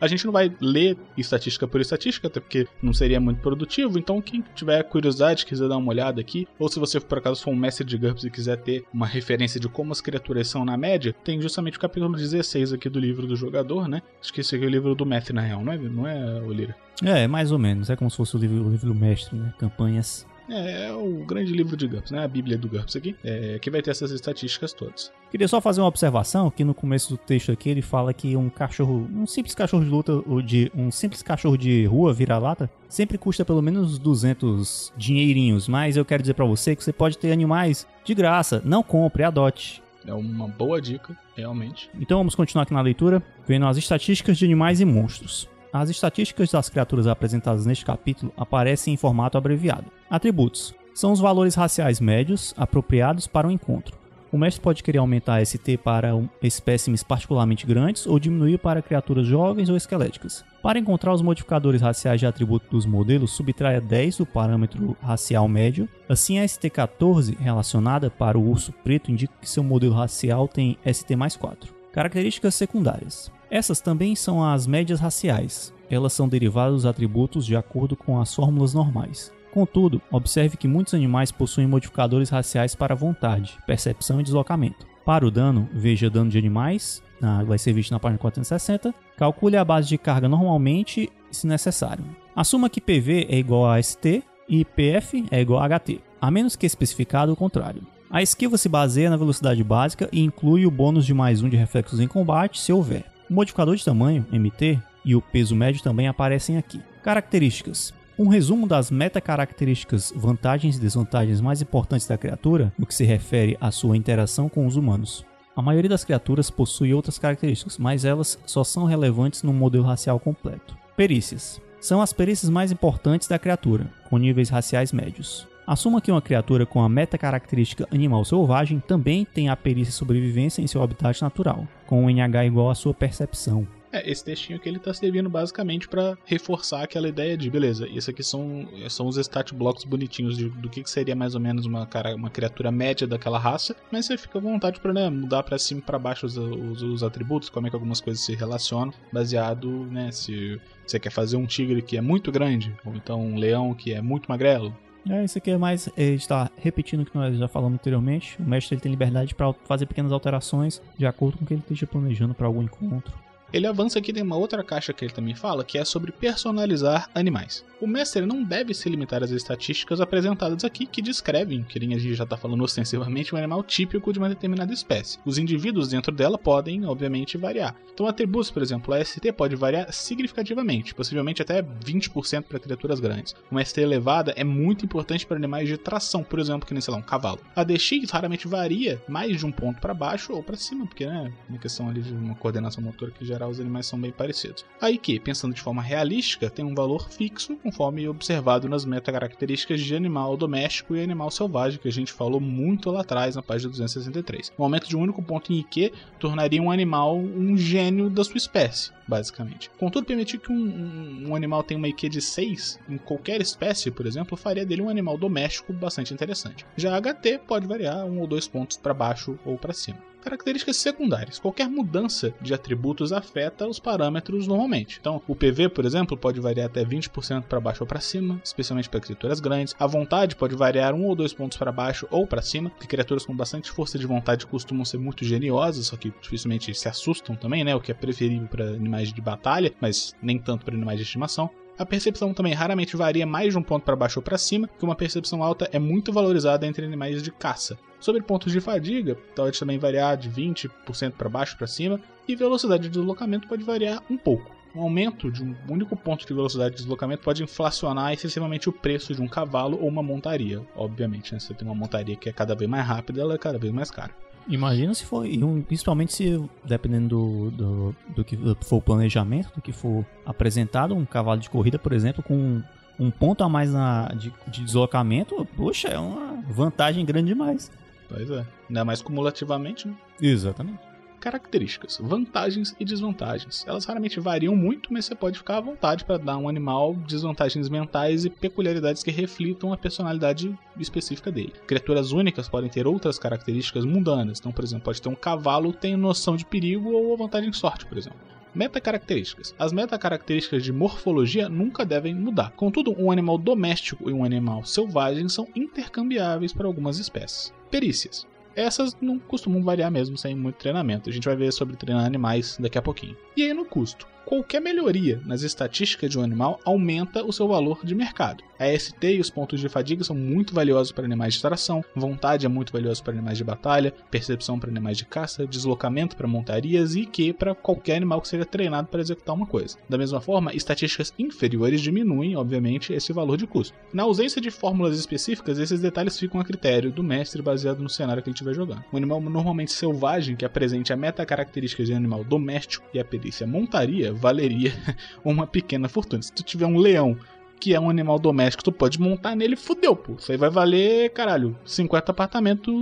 A 0.00 0.06
gente 0.06 0.24
não 0.24 0.32
vai 0.32 0.54
ler 0.60 0.96
estatística 1.16 1.66
por 1.66 1.80
estatística, 1.80 2.26
até 2.26 2.40
porque 2.40 2.66
não 2.82 2.92
seria 2.92 3.20
muito 3.20 3.40
produtivo. 3.40 3.98
Então, 3.98 4.20
quem 4.20 4.44
tiver 4.54 4.82
curiosidade, 4.84 5.46
quiser 5.46 5.68
dar 5.68 5.76
uma 5.76 5.90
olhada 5.90 6.20
aqui, 6.20 6.46
ou 6.58 6.68
se 6.68 6.78
você 6.78 7.00
por 7.00 7.18
acaso 7.18 7.42
for 7.42 7.50
um 7.50 7.56
mestre 7.56 7.84
de 7.84 7.96
GURPS 7.96 8.24
e 8.24 8.30
quiser 8.30 8.56
ter 8.58 8.84
uma 8.92 9.06
referência 9.06 9.60
de 9.60 9.68
como 9.68 9.92
as 9.92 10.00
criaturas 10.00 10.48
são 10.48 10.64
na 10.64 10.76
média, 10.76 11.14
tem 11.24 11.40
justamente 11.40 11.76
o 11.76 11.80
capítulo 11.80 12.16
16 12.16 12.72
aqui 12.72 12.88
do 12.88 12.98
livro 12.98 13.26
do 13.26 13.36
jogador, 13.36 13.88
né? 13.88 14.02
Acho 14.20 14.32
que 14.32 14.40
é 14.40 14.58
o 14.58 14.68
livro 14.68 14.94
do 14.94 15.06
mestre, 15.06 15.34
na 15.34 15.42
real, 15.42 15.64
não 15.64 15.72
é, 15.72 15.78
não 15.78 16.06
é 16.06 16.40
Olira? 16.42 16.76
É, 17.02 17.26
mais 17.26 17.52
ou 17.52 17.58
menos. 17.58 17.90
É 17.90 17.96
como 17.96 18.10
se 18.10 18.16
fosse 18.16 18.36
o 18.36 18.38
livro, 18.38 18.66
o 18.66 18.70
livro 18.70 18.88
do 18.88 18.94
mestre, 18.94 19.36
né? 19.36 19.52
Campanhas. 19.58 20.26
É, 20.48 20.86
é 20.86 20.92
o 20.92 21.24
grande 21.24 21.52
livro 21.52 21.76
de 21.76 21.86
GURPS, 21.86 22.10
né? 22.10 22.24
A 22.24 22.28
Bíblia 22.28 22.56
do 22.56 22.68
GURPS 22.68 22.96
aqui, 22.96 23.16
é, 23.24 23.58
que 23.58 23.70
vai 23.70 23.82
ter 23.82 23.90
essas 23.90 24.10
estatísticas 24.10 24.72
todas. 24.72 25.12
Queria 25.30 25.48
só 25.48 25.60
fazer 25.60 25.80
uma 25.80 25.88
observação 25.88 26.50
que 26.50 26.64
no 26.64 26.74
começo 26.74 27.10
do 27.10 27.16
texto 27.16 27.50
aqui 27.50 27.68
ele 27.68 27.82
fala 27.82 28.14
que 28.14 28.36
um 28.36 28.48
cachorro, 28.48 29.08
um 29.12 29.26
simples 29.26 29.54
cachorro 29.54 29.84
de 29.84 29.90
luta 29.90 30.12
ou 30.26 30.40
de 30.40 30.70
um 30.74 30.90
simples 30.90 31.22
cachorro 31.22 31.56
de 31.56 31.84
rua 31.86 32.12
vira-lata 32.12 32.70
sempre 32.88 33.18
custa 33.18 33.44
pelo 33.44 33.60
menos 33.60 33.98
200 33.98 34.92
dinheirinhos, 34.96 35.68
mas 35.68 35.96
eu 35.96 36.04
quero 36.04 36.22
dizer 36.22 36.34
para 36.34 36.44
você 36.44 36.76
que 36.76 36.84
você 36.84 36.92
pode 36.92 37.18
ter 37.18 37.32
animais 37.32 37.86
de 38.04 38.14
graça, 38.14 38.62
não 38.64 38.82
compre, 38.82 39.24
adote. 39.24 39.82
É 40.06 40.14
uma 40.14 40.46
boa 40.46 40.80
dica, 40.80 41.18
realmente. 41.36 41.90
Então 42.00 42.18
vamos 42.18 42.36
continuar 42.36 42.62
aqui 42.62 42.72
na 42.72 42.80
leitura, 42.80 43.20
vendo 43.46 43.66
as 43.66 43.76
estatísticas 43.76 44.38
de 44.38 44.44
animais 44.44 44.80
e 44.80 44.84
monstros. 44.84 45.48
As 45.72 45.90
estatísticas 45.90 46.50
das 46.50 46.68
criaturas 46.68 47.06
apresentadas 47.06 47.66
neste 47.66 47.84
capítulo 47.84 48.32
aparecem 48.36 48.94
em 48.94 48.96
formato 48.96 49.36
abreviado. 49.36 49.90
Atributos: 50.08 50.74
são 50.94 51.12
os 51.12 51.20
valores 51.20 51.54
raciais 51.54 52.00
médios 52.00 52.54
apropriados 52.56 53.26
para 53.26 53.46
o 53.46 53.50
encontro. 53.50 53.96
O 54.32 54.38
mestre 54.38 54.60
pode 54.60 54.82
querer 54.82 54.98
aumentar 54.98 55.36
a 55.36 55.44
ST 55.44 55.78
para 55.78 56.10
espécimes 56.42 57.02
particularmente 57.02 57.66
grandes 57.66 58.06
ou 58.06 58.18
diminuir 58.18 58.58
para 58.58 58.82
criaturas 58.82 59.26
jovens 59.26 59.68
ou 59.68 59.76
esqueléticas. 59.76 60.44
Para 60.62 60.78
encontrar 60.78 61.12
os 61.12 61.22
modificadores 61.22 61.80
raciais 61.80 62.18
de 62.18 62.26
atributo 62.26 62.68
dos 62.70 62.84
modelos, 62.86 63.32
subtraia 63.32 63.80
10 63.80 64.18
do 64.18 64.26
parâmetro 64.26 64.96
racial 65.00 65.46
médio. 65.46 65.88
Assim, 66.08 66.38
a 66.38 66.44
ST14 66.44 67.38
relacionada 67.38 68.10
para 68.10 68.38
o 68.38 68.48
urso 68.48 68.72
preto 68.72 69.12
indica 69.12 69.32
que 69.40 69.48
seu 69.48 69.62
modelo 69.62 69.94
racial 69.94 70.48
tem 70.48 70.76
ST 70.84 71.14
mais 71.14 71.36
4. 71.36 71.75
Características 71.96 72.54
secundárias. 72.54 73.32
Essas 73.50 73.80
também 73.80 74.14
são 74.14 74.44
as 74.44 74.66
médias 74.66 75.00
raciais. 75.00 75.72
Elas 75.88 76.12
são 76.12 76.28
derivadas 76.28 76.74
dos 76.74 76.86
atributos 76.86 77.46
de 77.46 77.56
acordo 77.56 77.96
com 77.96 78.20
as 78.20 78.34
fórmulas 78.34 78.74
normais. 78.74 79.32
Contudo, 79.50 80.02
observe 80.10 80.58
que 80.58 80.68
muitos 80.68 80.92
animais 80.92 81.32
possuem 81.32 81.66
modificadores 81.66 82.28
raciais 82.28 82.74
para 82.74 82.94
vontade, 82.94 83.56
percepção 83.66 84.20
e 84.20 84.22
deslocamento. 84.22 84.86
Para 85.06 85.26
o 85.26 85.30
dano, 85.30 85.66
veja 85.72 86.10
dano 86.10 86.28
de 86.28 86.36
animais, 86.36 87.02
vai 87.46 87.56
ser 87.56 87.72
visto 87.72 87.92
na 87.92 87.98
página 87.98 88.18
460. 88.18 88.94
Calcule 89.16 89.56
a 89.56 89.64
base 89.64 89.88
de 89.88 89.96
carga 89.96 90.28
normalmente, 90.28 91.10
se 91.30 91.46
necessário. 91.46 92.04
Assuma 92.34 92.68
que 92.68 92.78
PV 92.78 93.26
é 93.30 93.38
igual 93.38 93.70
a 93.70 93.82
ST, 93.82 94.22
e 94.46 94.66
PF 94.66 95.24
é 95.30 95.40
igual 95.40 95.62
a 95.62 95.66
HT, 95.66 96.02
a 96.20 96.30
menos 96.30 96.56
que 96.56 96.66
especificado 96.66 97.32
o 97.32 97.36
contrário. 97.36 97.82
A 98.08 98.22
esquiva 98.22 98.56
se 98.56 98.68
baseia 98.68 99.10
na 99.10 99.16
velocidade 99.16 99.62
básica 99.64 100.08
e 100.12 100.20
inclui 100.20 100.64
o 100.64 100.70
bônus 100.70 101.04
de 101.04 101.12
mais 101.12 101.42
um 101.42 101.48
de 101.48 101.56
reflexos 101.56 101.98
em 101.98 102.06
combate, 102.06 102.60
se 102.60 102.72
houver. 102.72 103.04
O 103.28 103.34
modificador 103.34 103.74
de 103.74 103.84
tamanho, 103.84 104.24
MT, 104.30 104.80
e 105.04 105.16
o 105.16 105.20
peso 105.20 105.56
médio 105.56 105.82
também 105.82 106.06
aparecem 106.06 106.56
aqui. 106.56 106.80
Características. 107.02 107.92
Um 108.18 108.28
resumo 108.28 108.66
das 108.66 108.90
meta-características, 108.90 110.12
vantagens 110.14 110.76
e 110.76 110.80
desvantagens 110.80 111.40
mais 111.40 111.60
importantes 111.60 112.06
da 112.06 112.16
criatura 112.16 112.72
no 112.78 112.86
que 112.86 112.94
se 112.94 113.04
refere 113.04 113.58
à 113.60 113.70
sua 113.70 113.96
interação 113.96 114.48
com 114.48 114.66
os 114.66 114.76
humanos. 114.76 115.24
A 115.54 115.60
maioria 115.60 115.90
das 115.90 116.04
criaturas 116.04 116.48
possui 116.48 116.94
outras 116.94 117.18
características, 117.18 117.76
mas 117.76 118.04
elas 118.04 118.38
só 118.46 118.62
são 118.62 118.84
relevantes 118.84 119.42
no 119.42 119.52
modelo 119.52 119.84
racial 119.84 120.20
completo. 120.20 120.76
Perícias. 120.96 121.60
São 121.80 122.00
as 122.00 122.12
perícias 122.12 122.50
mais 122.50 122.70
importantes 122.70 123.28
da 123.28 123.38
criatura, 123.38 123.90
com 124.08 124.16
níveis 124.16 124.48
raciais 124.48 124.92
médios. 124.92 125.46
Assuma 125.66 126.00
que 126.00 126.12
uma 126.12 126.22
criatura 126.22 126.64
com 126.64 126.80
a 126.80 126.88
meta-característica 126.88 127.88
animal 127.92 128.24
selvagem 128.24 128.78
também 128.78 129.24
tem 129.24 129.48
a 129.48 129.56
perícia 129.56 129.92
sobrevivência 129.92 130.62
em 130.62 130.66
seu 130.68 130.80
habitat 130.80 131.20
natural, 131.20 131.66
com 131.86 132.04
um 132.04 132.08
NH 132.08 132.46
igual 132.46 132.70
à 132.70 132.74
sua 132.74 132.94
percepção. 132.94 133.66
É, 133.92 134.08
esse 134.08 134.24
textinho 134.24 134.58
aqui 134.58 134.68
ele 134.68 134.78
tá 134.78 134.92
servindo 134.92 135.28
basicamente 135.28 135.88
para 135.88 136.16
reforçar 136.24 136.82
aquela 136.82 137.08
ideia 137.08 137.36
de, 137.36 137.50
beleza, 137.50 137.88
isso 137.88 138.10
aqui 138.10 138.22
são, 138.22 138.68
são 138.88 139.06
os 139.06 139.16
stat 139.16 139.54
blocks 139.54 139.84
bonitinhos 139.84 140.36
de, 140.36 140.48
do 140.48 140.68
que, 140.68 140.82
que 140.82 140.90
seria 140.90 141.16
mais 141.16 141.34
ou 141.34 141.40
menos 141.40 141.66
uma, 141.66 141.84
cara, 141.86 142.14
uma 142.14 142.30
criatura 142.30 142.70
média 142.70 143.06
daquela 143.06 143.38
raça, 143.38 143.74
mas 143.90 144.06
você 144.06 144.16
fica 144.16 144.38
à 144.38 144.40
vontade 144.40 144.78
para 144.80 144.92
né, 144.92 145.10
mudar 145.10 145.42
para 145.42 145.58
cima 145.58 145.80
e 145.80 145.82
pra 145.82 145.98
baixo 145.98 146.26
os, 146.26 146.36
os, 146.36 146.82
os, 146.82 147.02
atributos, 147.02 147.48
como 147.48 147.66
é 147.66 147.70
que 147.70 147.76
algumas 147.76 148.00
coisas 148.00 148.22
se 148.22 148.36
relacionam, 148.36 148.92
baseado, 149.12 149.68
né, 149.86 150.12
se 150.12 150.60
você 150.86 151.00
quer 151.00 151.10
fazer 151.10 151.36
um 151.36 151.46
tigre 151.46 151.82
que 151.82 151.96
é 151.96 152.00
muito 152.00 152.30
grande, 152.30 152.72
ou 152.84 152.94
então 152.94 153.20
um 153.20 153.36
leão 153.36 153.74
que 153.74 153.92
é 153.92 154.02
muito 154.02 154.26
magrelo, 154.28 154.76
é, 155.08 155.24
isso 155.24 155.38
aqui 155.38 155.50
é 155.50 155.56
mais. 155.56 155.88
está 155.96 156.50
repetindo 156.58 157.02
o 157.02 157.06
que 157.06 157.16
nós 157.16 157.36
já 157.36 157.48
falamos 157.48 157.78
anteriormente. 157.78 158.36
O 158.40 158.44
mestre 158.44 158.74
ele 158.74 158.80
tem 158.80 158.90
liberdade 158.90 159.34
para 159.34 159.52
fazer 159.64 159.86
pequenas 159.86 160.12
alterações 160.12 160.80
de 160.98 161.06
acordo 161.06 161.38
com 161.38 161.44
o 161.44 161.46
que 161.46 161.54
ele 161.54 161.60
esteja 161.60 161.86
planejando 161.86 162.34
para 162.34 162.46
algum 162.46 162.62
encontro. 162.62 163.25
Ele 163.52 163.66
avança 163.66 163.98
aqui 163.98 164.12
em 164.12 164.22
uma 164.22 164.36
outra 164.36 164.64
caixa 164.64 164.92
que 164.92 165.04
ele 165.04 165.12
também 165.12 165.34
fala, 165.34 165.64
que 165.64 165.78
é 165.78 165.84
sobre 165.84 166.10
personalizar 166.10 167.08
animais. 167.14 167.64
O 167.80 167.86
mestre 167.86 168.24
não 168.24 168.42
deve 168.42 168.72
se 168.72 168.88
limitar 168.88 169.22
às 169.22 169.30
estatísticas 169.30 170.00
apresentadas 170.00 170.64
aqui, 170.64 170.86
que 170.86 171.02
descrevem, 171.02 171.62
que 171.62 171.78
a 171.78 171.82
gente 171.82 172.14
já 172.14 172.24
está 172.24 172.36
falando 172.36 172.64
ostensivamente, 172.64 173.34
um 173.34 173.38
animal 173.38 173.62
típico 173.62 174.12
de 174.12 174.18
uma 174.18 174.30
determinada 174.30 174.72
espécie. 174.72 175.18
Os 175.24 175.36
indivíduos 175.36 175.88
dentro 175.88 176.10
dela 176.10 176.38
podem, 176.38 176.86
obviamente, 176.86 177.36
variar. 177.36 177.76
Então, 177.92 178.06
atributos, 178.06 178.50
por 178.50 178.62
exemplo, 178.62 178.94
a 178.94 179.04
ST 179.04 179.30
pode 179.32 179.54
variar 179.56 179.92
significativamente, 179.92 180.94
possivelmente 180.94 181.42
até 181.42 181.62
20% 181.62 182.44
para 182.44 182.58
criaturas 182.58 182.98
grandes. 182.98 183.34
Uma 183.50 183.64
ST 183.64 183.80
elevada 183.80 184.32
é 184.36 184.44
muito 184.44 184.84
importante 184.84 185.26
para 185.26 185.36
animais 185.36 185.68
de 185.68 185.76
tração, 185.76 186.22
por 186.24 186.38
exemplo, 186.38 186.66
que 186.66 186.72
nem, 186.72 186.80
sei 186.80 186.92
lá, 186.92 186.98
um 186.98 187.02
cavalo. 187.02 187.40
A 187.54 187.62
DX 187.62 188.10
raramente 188.10 188.48
varia 188.48 189.00
mais 189.06 189.38
de 189.38 189.46
um 189.46 189.52
ponto 189.52 189.80
para 189.80 189.92
baixo 189.92 190.32
ou 190.32 190.42
para 190.42 190.56
cima, 190.56 190.86
porque, 190.86 191.06
né, 191.06 191.32
uma 191.48 191.58
questão 191.58 191.88
ali 191.88 192.00
de 192.00 192.12
uma 192.12 192.34
coordenação 192.34 192.82
motora 192.82 193.10
que 193.10 193.24
geral 193.36 193.50
os 193.50 193.60
animais 193.60 193.86
são 193.86 194.00
bem 194.00 194.10
parecidos. 194.10 194.64
Aí 194.80 194.98
que, 194.98 195.20
pensando 195.20 195.54
de 195.54 195.60
forma 195.60 195.82
realística, 195.82 196.50
tem 196.50 196.64
um 196.64 196.74
valor 196.74 197.08
fixo 197.10 197.56
conforme 197.56 198.08
observado 198.08 198.68
nas 198.68 198.84
metacaracterísticas 198.84 199.80
de 199.80 199.94
animal 199.94 200.36
doméstico 200.36 200.96
e 200.96 201.02
animal 201.02 201.30
selvagem, 201.30 201.78
que 201.78 201.88
a 201.88 201.92
gente 201.92 202.12
falou 202.12 202.40
muito 202.40 202.90
lá 202.90 203.02
atrás 203.02 203.36
na 203.36 203.42
página 203.42 203.70
263. 203.70 204.52
O 204.56 204.62
aumento 204.62 204.88
de 204.88 204.96
um 204.96 205.00
único 205.00 205.22
ponto 205.22 205.52
em 205.52 205.58
IQ 205.58 205.92
tornaria 206.18 206.62
um 206.62 206.70
animal 206.70 207.16
um 207.16 207.56
gênio 207.56 208.08
da 208.08 208.24
sua 208.24 208.36
espécie, 208.36 208.90
basicamente. 209.06 209.70
Contudo, 209.78 210.06
permitir 210.06 210.38
que 210.38 210.50
um, 210.50 210.56
um, 210.56 211.28
um 211.30 211.36
animal 211.36 211.62
tenha 211.62 211.78
uma 211.78 211.88
IQ 211.88 212.08
de 212.08 212.20
6 212.20 212.80
em 212.88 212.96
qualquer 212.96 213.40
espécie, 213.40 213.90
por 213.90 214.06
exemplo, 214.06 214.36
faria 214.36 214.64
dele 214.64 214.82
um 214.82 214.88
animal 214.88 215.18
doméstico 215.18 215.72
bastante 215.72 216.14
interessante. 216.14 216.64
Já 216.76 216.98
HT 216.98 217.40
pode 217.46 217.66
variar 217.66 218.04
um 218.04 218.20
ou 218.20 218.26
dois 218.26 218.48
pontos 218.48 218.76
para 218.76 218.94
baixo 218.94 219.38
ou 219.44 219.58
para 219.58 219.72
cima. 219.72 219.98
Características 220.26 220.78
secundárias. 220.78 221.38
Qualquer 221.38 221.68
mudança 221.68 222.34
de 222.40 222.52
atributos 222.52 223.12
afeta 223.12 223.68
os 223.68 223.78
parâmetros 223.78 224.48
normalmente. 224.48 224.98
Então, 225.00 225.22
o 225.28 225.36
PV, 225.36 225.68
por 225.68 225.84
exemplo, 225.84 226.16
pode 226.16 226.40
variar 226.40 226.66
até 226.66 226.84
20% 226.84 227.44
para 227.44 227.60
baixo 227.60 227.84
ou 227.84 227.86
para 227.86 228.00
cima, 228.00 228.40
especialmente 228.42 228.88
para 228.88 228.98
criaturas 228.98 229.38
grandes. 229.38 229.76
A 229.78 229.86
vontade 229.86 230.34
pode 230.34 230.56
variar 230.56 230.94
um 230.94 231.04
ou 231.06 231.14
dois 231.14 231.32
pontos 231.32 231.56
para 231.56 231.70
baixo 231.70 232.08
ou 232.10 232.26
para 232.26 232.42
cima, 232.42 232.70
porque 232.70 232.88
criaturas 232.88 233.24
com 233.24 233.36
bastante 233.36 233.70
força 233.70 233.96
de 233.96 234.04
vontade 234.04 234.48
costumam 234.48 234.84
ser 234.84 234.98
muito 234.98 235.24
geniosas, 235.24 235.86
só 235.86 235.96
que 235.96 236.12
dificilmente 236.20 236.74
se 236.74 236.88
assustam 236.88 237.36
também, 237.36 237.62
né? 237.62 237.76
O 237.76 237.80
que 237.80 237.92
é 237.92 237.94
preferível 237.94 238.48
para 238.48 238.64
animais 238.64 239.12
de 239.12 239.20
batalha, 239.20 239.72
mas 239.80 240.12
nem 240.20 240.40
tanto 240.40 240.64
para 240.64 240.74
animais 240.74 240.98
de 240.98 241.04
estimação. 241.04 241.48
A 241.78 241.84
percepção 241.84 242.32
também 242.32 242.54
raramente 242.54 242.96
varia 242.96 243.26
mais 243.26 243.52
de 243.52 243.58
um 243.58 243.62
ponto 243.62 243.84
para 243.84 243.94
baixo 243.94 244.18
ou 244.18 244.22
para 244.22 244.38
cima, 244.38 244.66
que 244.66 244.84
uma 244.84 244.94
percepção 244.94 245.42
alta 245.42 245.68
é 245.72 245.78
muito 245.78 246.10
valorizada 246.10 246.66
entre 246.66 246.86
animais 246.86 247.22
de 247.22 247.30
caça. 247.30 247.78
Sobre 248.00 248.22
pontos 248.22 248.50
de 248.50 248.60
fadiga, 248.60 249.14
pode 249.34 249.58
também 249.58 249.78
variar 249.78 250.16
de 250.16 250.30
20% 250.30 251.12
para 251.12 251.28
baixo 251.28 251.56
para 251.56 251.66
cima, 251.66 252.00
e 252.26 252.34
velocidade 252.34 252.84
de 252.84 252.88
deslocamento 252.88 253.46
pode 253.46 253.62
variar 253.62 254.02
um 254.10 254.16
pouco. 254.16 254.56
Um 254.74 254.82
aumento 254.82 255.30
de 255.30 255.42
um 255.42 255.54
único 255.68 255.96
ponto 255.96 256.26
de 256.26 256.34
velocidade 256.34 256.72
de 256.72 256.82
deslocamento 256.82 257.22
pode 257.22 257.42
inflacionar 257.42 258.12
excessivamente 258.12 258.68
o 258.68 258.72
preço 258.72 259.14
de 259.14 259.22
um 259.22 259.28
cavalo 259.28 259.78
ou 259.80 259.88
uma 259.88 260.02
montaria. 260.02 260.62
Obviamente, 260.74 261.32
né? 261.32 261.38
se 261.38 261.46
você 261.46 261.54
tem 261.54 261.66
uma 261.66 261.74
montaria 261.74 262.16
que 262.16 262.28
é 262.28 262.32
cada 262.32 262.54
vez 262.54 262.70
mais 262.70 262.86
rápida, 262.86 263.22
ela 263.22 263.34
é 263.34 263.38
cada 263.38 263.58
vez 263.58 263.72
mais 263.72 263.90
cara. 263.90 264.14
Imagina 264.48 264.94
se 264.94 265.04
for, 265.04 265.26
principalmente 265.66 266.12
se, 266.12 266.42
dependendo 266.64 267.08
do, 267.08 267.50
do, 267.50 267.96
do, 268.14 268.24
que 268.24 268.36
for 268.62 268.76
o 268.76 268.82
planejamento, 268.82 269.52
do 269.54 269.60
que 269.60 269.72
for 269.72 270.04
apresentado, 270.24 270.94
um 270.94 271.04
cavalo 271.04 271.40
de 271.40 271.50
corrida, 271.50 271.78
por 271.78 271.92
exemplo, 271.92 272.22
com 272.22 272.62
um 272.98 273.10
ponto 273.10 273.42
a 273.42 273.48
mais 273.48 273.72
na, 273.72 274.08
de, 274.08 274.32
de 274.48 274.64
deslocamento, 274.64 275.46
poxa, 275.56 275.88
é 275.88 275.98
uma 275.98 276.40
vantagem 276.48 277.04
grande 277.04 277.28
demais. 277.28 277.70
Pois 278.08 278.30
é, 278.30 278.46
ainda 278.68 278.84
mais 278.84 279.02
cumulativamente, 279.02 279.88
né? 279.88 279.94
Exatamente 280.20 280.85
características, 281.26 281.98
vantagens 282.00 282.76
e 282.78 282.84
desvantagens. 282.84 283.64
Elas 283.66 283.84
raramente 283.84 284.20
variam 284.20 284.54
muito, 284.54 284.92
mas 284.92 285.06
você 285.06 285.14
pode 285.16 285.38
ficar 285.38 285.56
à 285.56 285.60
vontade 285.60 286.04
para 286.04 286.18
dar 286.18 286.36
um 286.36 286.48
animal 286.48 286.94
desvantagens 286.94 287.68
mentais 287.68 288.24
e 288.24 288.30
peculiaridades 288.30 289.02
que 289.02 289.10
reflitam 289.10 289.72
a 289.72 289.76
personalidade 289.76 290.56
específica 290.78 291.32
dele. 291.32 291.52
Criaturas 291.66 292.12
únicas 292.12 292.48
podem 292.48 292.70
ter 292.70 292.86
outras 292.86 293.18
características 293.18 293.84
mundanas. 293.84 294.38
Então, 294.38 294.52
por 294.52 294.62
exemplo, 294.62 294.84
pode 294.84 295.02
ter 295.02 295.08
um 295.08 295.16
cavalo 295.16 295.72
tem 295.72 295.96
noção 295.96 296.36
de 296.36 296.46
perigo 296.46 296.92
ou 296.92 297.16
vantagem 297.16 297.52
sorte, 297.52 297.84
por 297.86 297.98
exemplo. 297.98 298.20
Metacaracterísticas. 298.54 299.52
As 299.58 299.72
metacaracterísticas 299.72 300.62
de 300.62 300.72
morfologia 300.72 301.48
nunca 301.48 301.84
devem 301.84 302.14
mudar. 302.14 302.52
Contudo, 302.52 302.94
um 302.96 303.10
animal 303.10 303.36
doméstico 303.36 304.08
e 304.08 304.12
um 304.12 304.22
animal 304.22 304.64
selvagem 304.64 305.28
são 305.28 305.48
intercambiáveis 305.56 306.52
para 306.52 306.68
algumas 306.68 307.00
espécies. 307.00 307.52
Perícias. 307.68 308.24
Essas 308.56 308.96
não 309.00 309.18
costumam 309.18 309.62
variar 309.62 309.90
mesmo 309.90 310.16
sem 310.16 310.34
muito 310.34 310.56
treinamento. 310.56 311.10
A 311.10 311.12
gente 311.12 311.24
vai 311.24 311.36
ver 311.36 311.52
sobre 311.52 311.76
treinar 311.76 312.06
animais 312.06 312.56
daqui 312.58 312.78
a 312.78 312.82
pouquinho. 312.82 313.16
E 313.36 313.42
aí 313.42 313.52
no 313.52 313.66
custo. 313.66 314.08
Qualquer 314.26 314.60
melhoria 314.60 315.22
nas 315.24 315.42
estatísticas 315.42 316.10
de 316.10 316.18
um 316.18 316.22
animal 316.22 316.58
aumenta 316.64 317.24
o 317.24 317.32
seu 317.32 317.46
valor 317.46 317.86
de 317.86 317.94
mercado. 317.94 318.42
A 318.58 318.66
ST 318.76 319.14
e 319.14 319.20
os 319.20 319.30
pontos 319.30 319.60
de 319.60 319.68
fadiga 319.68 320.02
são 320.02 320.16
muito 320.16 320.52
valiosos 320.52 320.90
para 320.90 321.04
animais 321.04 321.34
de 321.34 321.42
tração, 321.42 321.84
vontade 321.94 322.44
é 322.44 322.48
muito 322.48 322.72
valioso 322.72 323.04
para 323.04 323.12
animais 323.12 323.38
de 323.38 323.44
batalha, 323.44 323.94
percepção 324.10 324.58
para 324.58 324.68
animais 324.68 324.96
de 324.96 325.04
caça, 325.04 325.46
deslocamento 325.46 326.16
para 326.16 326.26
montarias 326.26 326.96
e 326.96 327.06
que 327.06 327.32
para 327.32 327.54
qualquer 327.54 327.96
animal 327.96 328.20
que 328.20 328.26
seja 328.26 328.44
treinado 328.44 328.88
para 328.88 329.00
executar 329.00 329.36
uma 329.36 329.46
coisa. 329.46 329.76
Da 329.88 329.98
mesma 329.98 330.20
forma, 330.20 330.52
estatísticas 330.52 331.14
inferiores 331.16 331.80
diminuem, 331.80 332.34
obviamente, 332.34 332.92
esse 332.92 333.12
valor 333.12 333.36
de 333.36 333.46
custo. 333.46 333.76
Na 333.92 334.02
ausência 334.02 334.40
de 334.40 334.50
fórmulas 334.50 334.98
específicas, 334.98 335.60
esses 335.60 335.80
detalhes 335.80 336.18
ficam 336.18 336.40
a 336.40 336.44
critério 336.44 336.90
do 336.90 337.04
mestre 337.04 337.42
baseado 337.42 337.80
no 337.80 337.90
cenário 337.90 338.22
que 338.22 338.28
ele 338.28 338.34
estiver 338.34 338.54
jogando. 338.54 338.82
Um 338.92 338.96
animal 338.96 339.20
normalmente 339.20 339.70
selvagem 339.70 340.34
que 340.34 340.44
apresente 340.44 340.92
a 340.92 340.96
meta-características 340.96 341.86
de 341.86 341.94
animal 341.94 342.24
doméstico 342.24 342.86
e 342.92 342.98
a 342.98 343.04
perícia 343.04 343.46
montaria 343.46 344.15
valeria 344.16 344.72
uma 345.24 345.46
pequena 345.46 345.88
fortuna. 345.88 346.22
Se 346.22 346.32
tu 346.32 346.42
tiver 346.42 346.66
um 346.66 346.78
leão 346.78 347.16
que 347.58 347.74
é 347.74 347.80
um 347.80 347.88
animal 347.88 348.18
doméstico, 348.18 348.62
tu 348.62 348.72
pode 348.72 349.00
montar 349.00 349.34
nele, 349.34 349.56
fudeu, 349.56 349.96
pô. 349.96 350.14
Isso 350.18 350.30
aí 350.30 350.38
vai 350.38 350.50
valer, 350.50 351.10
caralho, 351.10 351.56
50 351.64 352.12
apartamentos, 352.12 352.74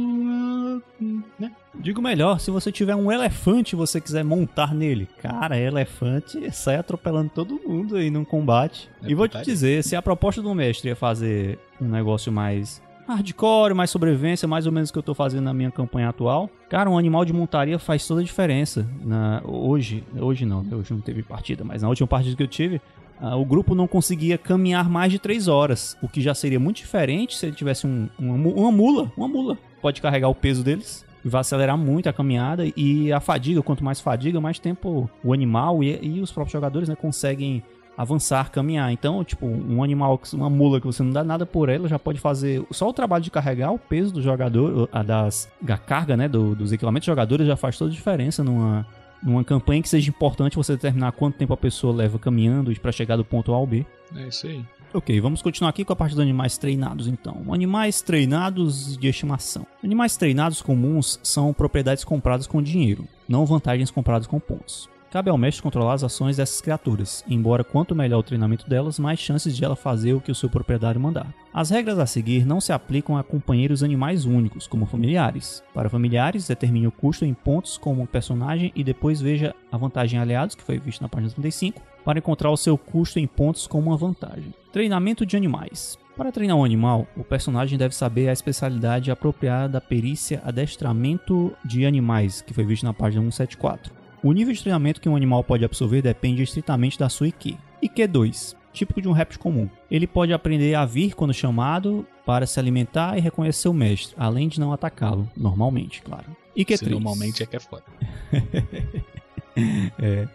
né? 1.38 1.53
Digo 1.76 2.00
melhor, 2.00 2.38
se 2.38 2.50
você 2.50 2.71
tiver 2.71 2.95
um 2.95 3.11
elefante 3.11 3.75
e 3.75 3.76
você 3.76 4.00
quiser 4.00 4.25
montar 4.25 4.75
nele, 4.75 5.09
cara, 5.21 5.59
elefante 5.59 6.50
sai 6.53 6.76
atropelando 6.76 7.31
todo 7.35 7.61
mundo 7.67 7.97
aí 7.97 8.11
num 8.11 8.25
combate. 8.25 8.88
É 9.03 9.11
e 9.11 9.14
vou 9.14 9.29
te 9.29 9.43
dizer, 9.43 9.83
se 9.83 9.97
a 9.97 10.03
proposta 10.03 10.41
do 10.41 10.55
mestre 10.55 10.91
é 10.91 10.95
fazer 10.95 11.59
um 11.81 11.88
negócio 11.88 12.33
mais 12.33 12.83
hardcore, 13.06 13.75
mais 13.75 13.90
sobrevivência, 13.90 14.49
mais 14.49 14.66
ou 14.66 14.73
menos 14.73 14.90
o 14.90 14.92
que 14.92 14.99
eu 14.99 15.02
tô 15.02 15.14
fazendo 15.14 15.44
na 15.44 15.54
minha 15.54 15.70
campanha 15.70 16.08
atual. 16.08 16.49
Cara, 16.68 16.88
um 16.88 16.99
animal 16.99 17.25
de 17.25 17.32
montaria 17.32 17.78
faz 17.78 18.06
toda 18.06 18.20
a 18.20 18.25
diferença. 18.25 18.87
Na, 19.02 19.42
hoje, 19.44 20.04
hoje 20.18 20.44
não, 20.46 20.64
hoje 20.73 20.92
não 20.92 21.00
teve 21.00 21.23
partida, 21.23 21.64
mas 21.64 21.82
na 21.82 21.88
última 21.88 22.06
partida 22.06 22.37
que 22.37 22.42
eu 22.42 22.49
tive, 22.49 22.80
uh, 23.20 23.37
o 23.37 23.44
grupo 23.44 23.75
não 23.75 23.87
conseguia 23.87 24.38
caminhar 24.38 24.88
mais 24.88 25.12
de 25.12 25.18
3 25.18 25.49
horas, 25.49 25.96
o 26.02 26.08
que 26.08 26.20
já 26.20 26.34
seria 26.34 26.58
muito 26.58 26.76
diferente 26.76 27.37
se 27.37 27.46
ele 27.46 27.54
tivesse 27.54 27.87
um, 27.87 28.08
uma, 28.18 28.34
uma 28.34 28.73
mula, 28.73 29.12
uma 29.16 29.28
mula. 29.28 29.58
Pode 29.82 30.00
carregar 30.00 30.28
o 30.28 30.34
peso 30.34 30.64
deles, 30.64 31.04
vai 31.25 31.40
acelerar 31.40 31.76
muito 31.76 32.08
a 32.08 32.12
caminhada 32.12 32.64
e 32.76 33.12
a 33.12 33.20
fadiga, 33.20 33.62
quanto 33.62 33.84
mais 33.84 34.00
fadiga, 34.00 34.40
mais 34.40 34.58
tempo 34.58 35.08
o 35.23 35.32
animal 35.32 35.82
e, 35.82 35.99
e 36.02 36.20
os 36.20 36.30
próprios 36.30 36.52
jogadores 36.52 36.88
né, 36.88 36.94
conseguem 36.94 37.62
avançar, 37.96 38.50
caminhar. 38.50 38.92
Então, 38.92 39.22
tipo, 39.24 39.46
um 39.46 39.82
animal, 39.82 40.20
uma 40.32 40.50
mula 40.50 40.80
que 40.80 40.86
você 40.86 41.02
não 41.02 41.10
dá 41.10 41.24
nada 41.24 41.46
por 41.46 41.68
ela, 41.68 41.88
já 41.88 41.98
pode 41.98 42.20
fazer 42.20 42.64
só 42.70 42.88
o 42.88 42.92
trabalho 42.92 43.24
de 43.24 43.30
carregar 43.30 43.72
o 43.72 43.78
peso 43.78 44.12
do 44.12 44.22
jogador, 44.22 44.88
a 44.92 45.02
das 45.02 45.48
a 45.68 45.78
carga, 45.78 46.16
né, 46.16 46.28
do, 46.28 46.54
dos 46.54 46.72
equipamentos 46.72 47.06
jogadores 47.06 47.46
já 47.46 47.56
faz 47.56 47.78
toda 47.78 47.90
a 47.90 47.94
diferença 47.94 48.42
numa 48.44 48.86
numa 49.22 49.42
campanha 49.42 49.80
que 49.80 49.88
seja 49.88 50.10
importante 50.10 50.54
você 50.54 50.74
determinar 50.74 51.12
quanto 51.12 51.38
tempo 51.38 51.54
a 51.54 51.56
pessoa 51.56 51.94
leva 51.94 52.18
caminhando 52.18 52.78
para 52.78 52.92
chegar 52.92 53.16
do 53.16 53.24
ponto 53.24 53.52
A 53.54 53.56
ao 53.56 53.66
B. 53.66 53.86
É 54.14 54.28
isso 54.28 54.46
aí. 54.46 54.62
Ok, 54.92 55.18
vamos 55.20 55.42
continuar 55.42 55.70
aqui 55.70 55.84
com 55.84 55.92
a 55.92 55.96
parte 55.96 56.12
dos 56.12 56.20
animais 56.20 56.56
treinados 56.56 57.08
então. 57.08 57.42
Animais 57.50 58.00
treinados 58.00 58.96
de 58.96 59.08
estimação. 59.08 59.66
Animais 59.82 60.16
treinados 60.16 60.62
comuns 60.62 61.18
são 61.22 61.52
propriedades 61.52 62.04
compradas 62.04 62.46
com 62.46 62.62
dinheiro, 62.62 63.08
não 63.28 63.44
vantagens 63.44 63.90
compradas 63.90 64.28
com 64.28 64.38
pontos. 64.38 64.88
Cabe 65.14 65.30
ao 65.30 65.38
mestre 65.38 65.62
controlar 65.62 65.92
as 65.92 66.02
ações 66.02 66.38
dessas 66.38 66.61
criaturas, 66.61 67.25
embora 67.28 67.62
quanto 67.62 67.94
melhor 67.94 68.18
o 68.18 68.23
treinamento 68.25 68.68
delas, 68.68 68.99
mais 68.99 69.21
chances 69.21 69.56
de 69.56 69.64
ela 69.64 69.76
fazer 69.76 70.12
o 70.12 70.21
que 70.21 70.33
o 70.33 70.35
seu 70.35 70.50
proprietário 70.50 71.00
mandar. 71.00 71.33
As 71.52 71.71
regras 71.71 72.00
a 72.00 72.04
seguir 72.04 72.44
não 72.44 72.61
se 72.61 72.73
aplicam 72.73 73.16
a 73.16 73.23
companheiros 73.23 73.85
animais 73.85 74.25
únicos, 74.25 74.66
como 74.66 74.87
familiares. 74.87 75.62
Para 75.73 75.88
familiares, 75.88 76.49
determine 76.49 76.88
o 76.88 76.90
custo 76.90 77.25
em 77.25 77.33
pontos 77.33 77.78
como 77.78 78.09
personagem 78.09 78.73
e 78.75 78.83
depois 78.83 79.21
veja 79.21 79.54
a 79.71 79.76
vantagem 79.76 80.18
aliados, 80.18 80.56
que 80.56 80.64
foi 80.64 80.80
visto 80.80 81.02
na 81.02 81.09
página 81.09 81.30
35, 81.30 81.80
para 82.04 82.18
encontrar 82.18 82.50
o 82.50 82.56
seu 82.56 82.76
custo 82.76 83.21
em 83.21 83.26
pontos 83.28 83.68
como 83.68 83.90
uma 83.90 83.97
vantagem. 83.97 84.52
Treinamento 84.73 85.25
de 85.25 85.37
animais. 85.37 85.97
Para 86.16 86.33
treinar 86.33 86.56
um 86.56 86.64
animal, 86.64 87.06
o 87.16 87.23
personagem 87.23 87.78
deve 87.78 87.94
saber 87.94 88.28
a 88.28 88.33
especialidade 88.33 89.12
apropriada 89.12 89.75
da 89.75 89.80
perícia 89.80 90.42
adestramento 90.44 91.52
de 91.64 91.87
animais, 91.87 92.42
que 92.42 92.52
foi 92.52 92.64
visto 92.64 92.83
na 92.83 92.92
página 92.92 93.23
174. 93.23 94.02
O 94.25 94.33
nível 94.33 94.54
de 94.54 94.61
treinamento 94.62 95.02
que 95.02 95.09
um 95.09 95.14
animal 95.14 95.45
pode 95.45 95.66
absorver 95.66 96.00
depende 96.00 96.43
estritamente 96.43 96.99
da 96.99 97.11
sua 97.11 97.28
IQ. 97.28 97.59
IQ 97.83 98.09
2, 98.09 98.57
típico 98.73 99.02
de 99.02 99.07
um 99.07 99.12
réptil 99.12 99.38
comum. 99.38 99.69
Ele 99.90 100.07
pode 100.07 100.33
aprender 100.33 100.75
a 100.75 100.87
vir 100.87 101.14
quando 101.14 101.35
chamado 101.35 102.07
para 102.25 102.47
se 102.47 102.59
alimentar 102.59 103.19
e 103.19 103.21
reconhecer 103.21 103.69
o 103.69 103.75
mestre, 103.75 104.14
além 104.16 104.49
de 104.49 104.59
não 104.59 104.73
atacá-lo, 104.73 105.31
normalmente, 105.37 106.00
claro. 106.00 106.25
IQ 106.57 106.78
3. 106.78 106.93
Normalmente 106.93 107.43
é 107.43 107.47
que 107.47 107.54
é 107.54 107.61
foda. 107.61 107.85
é. 110.00 110.26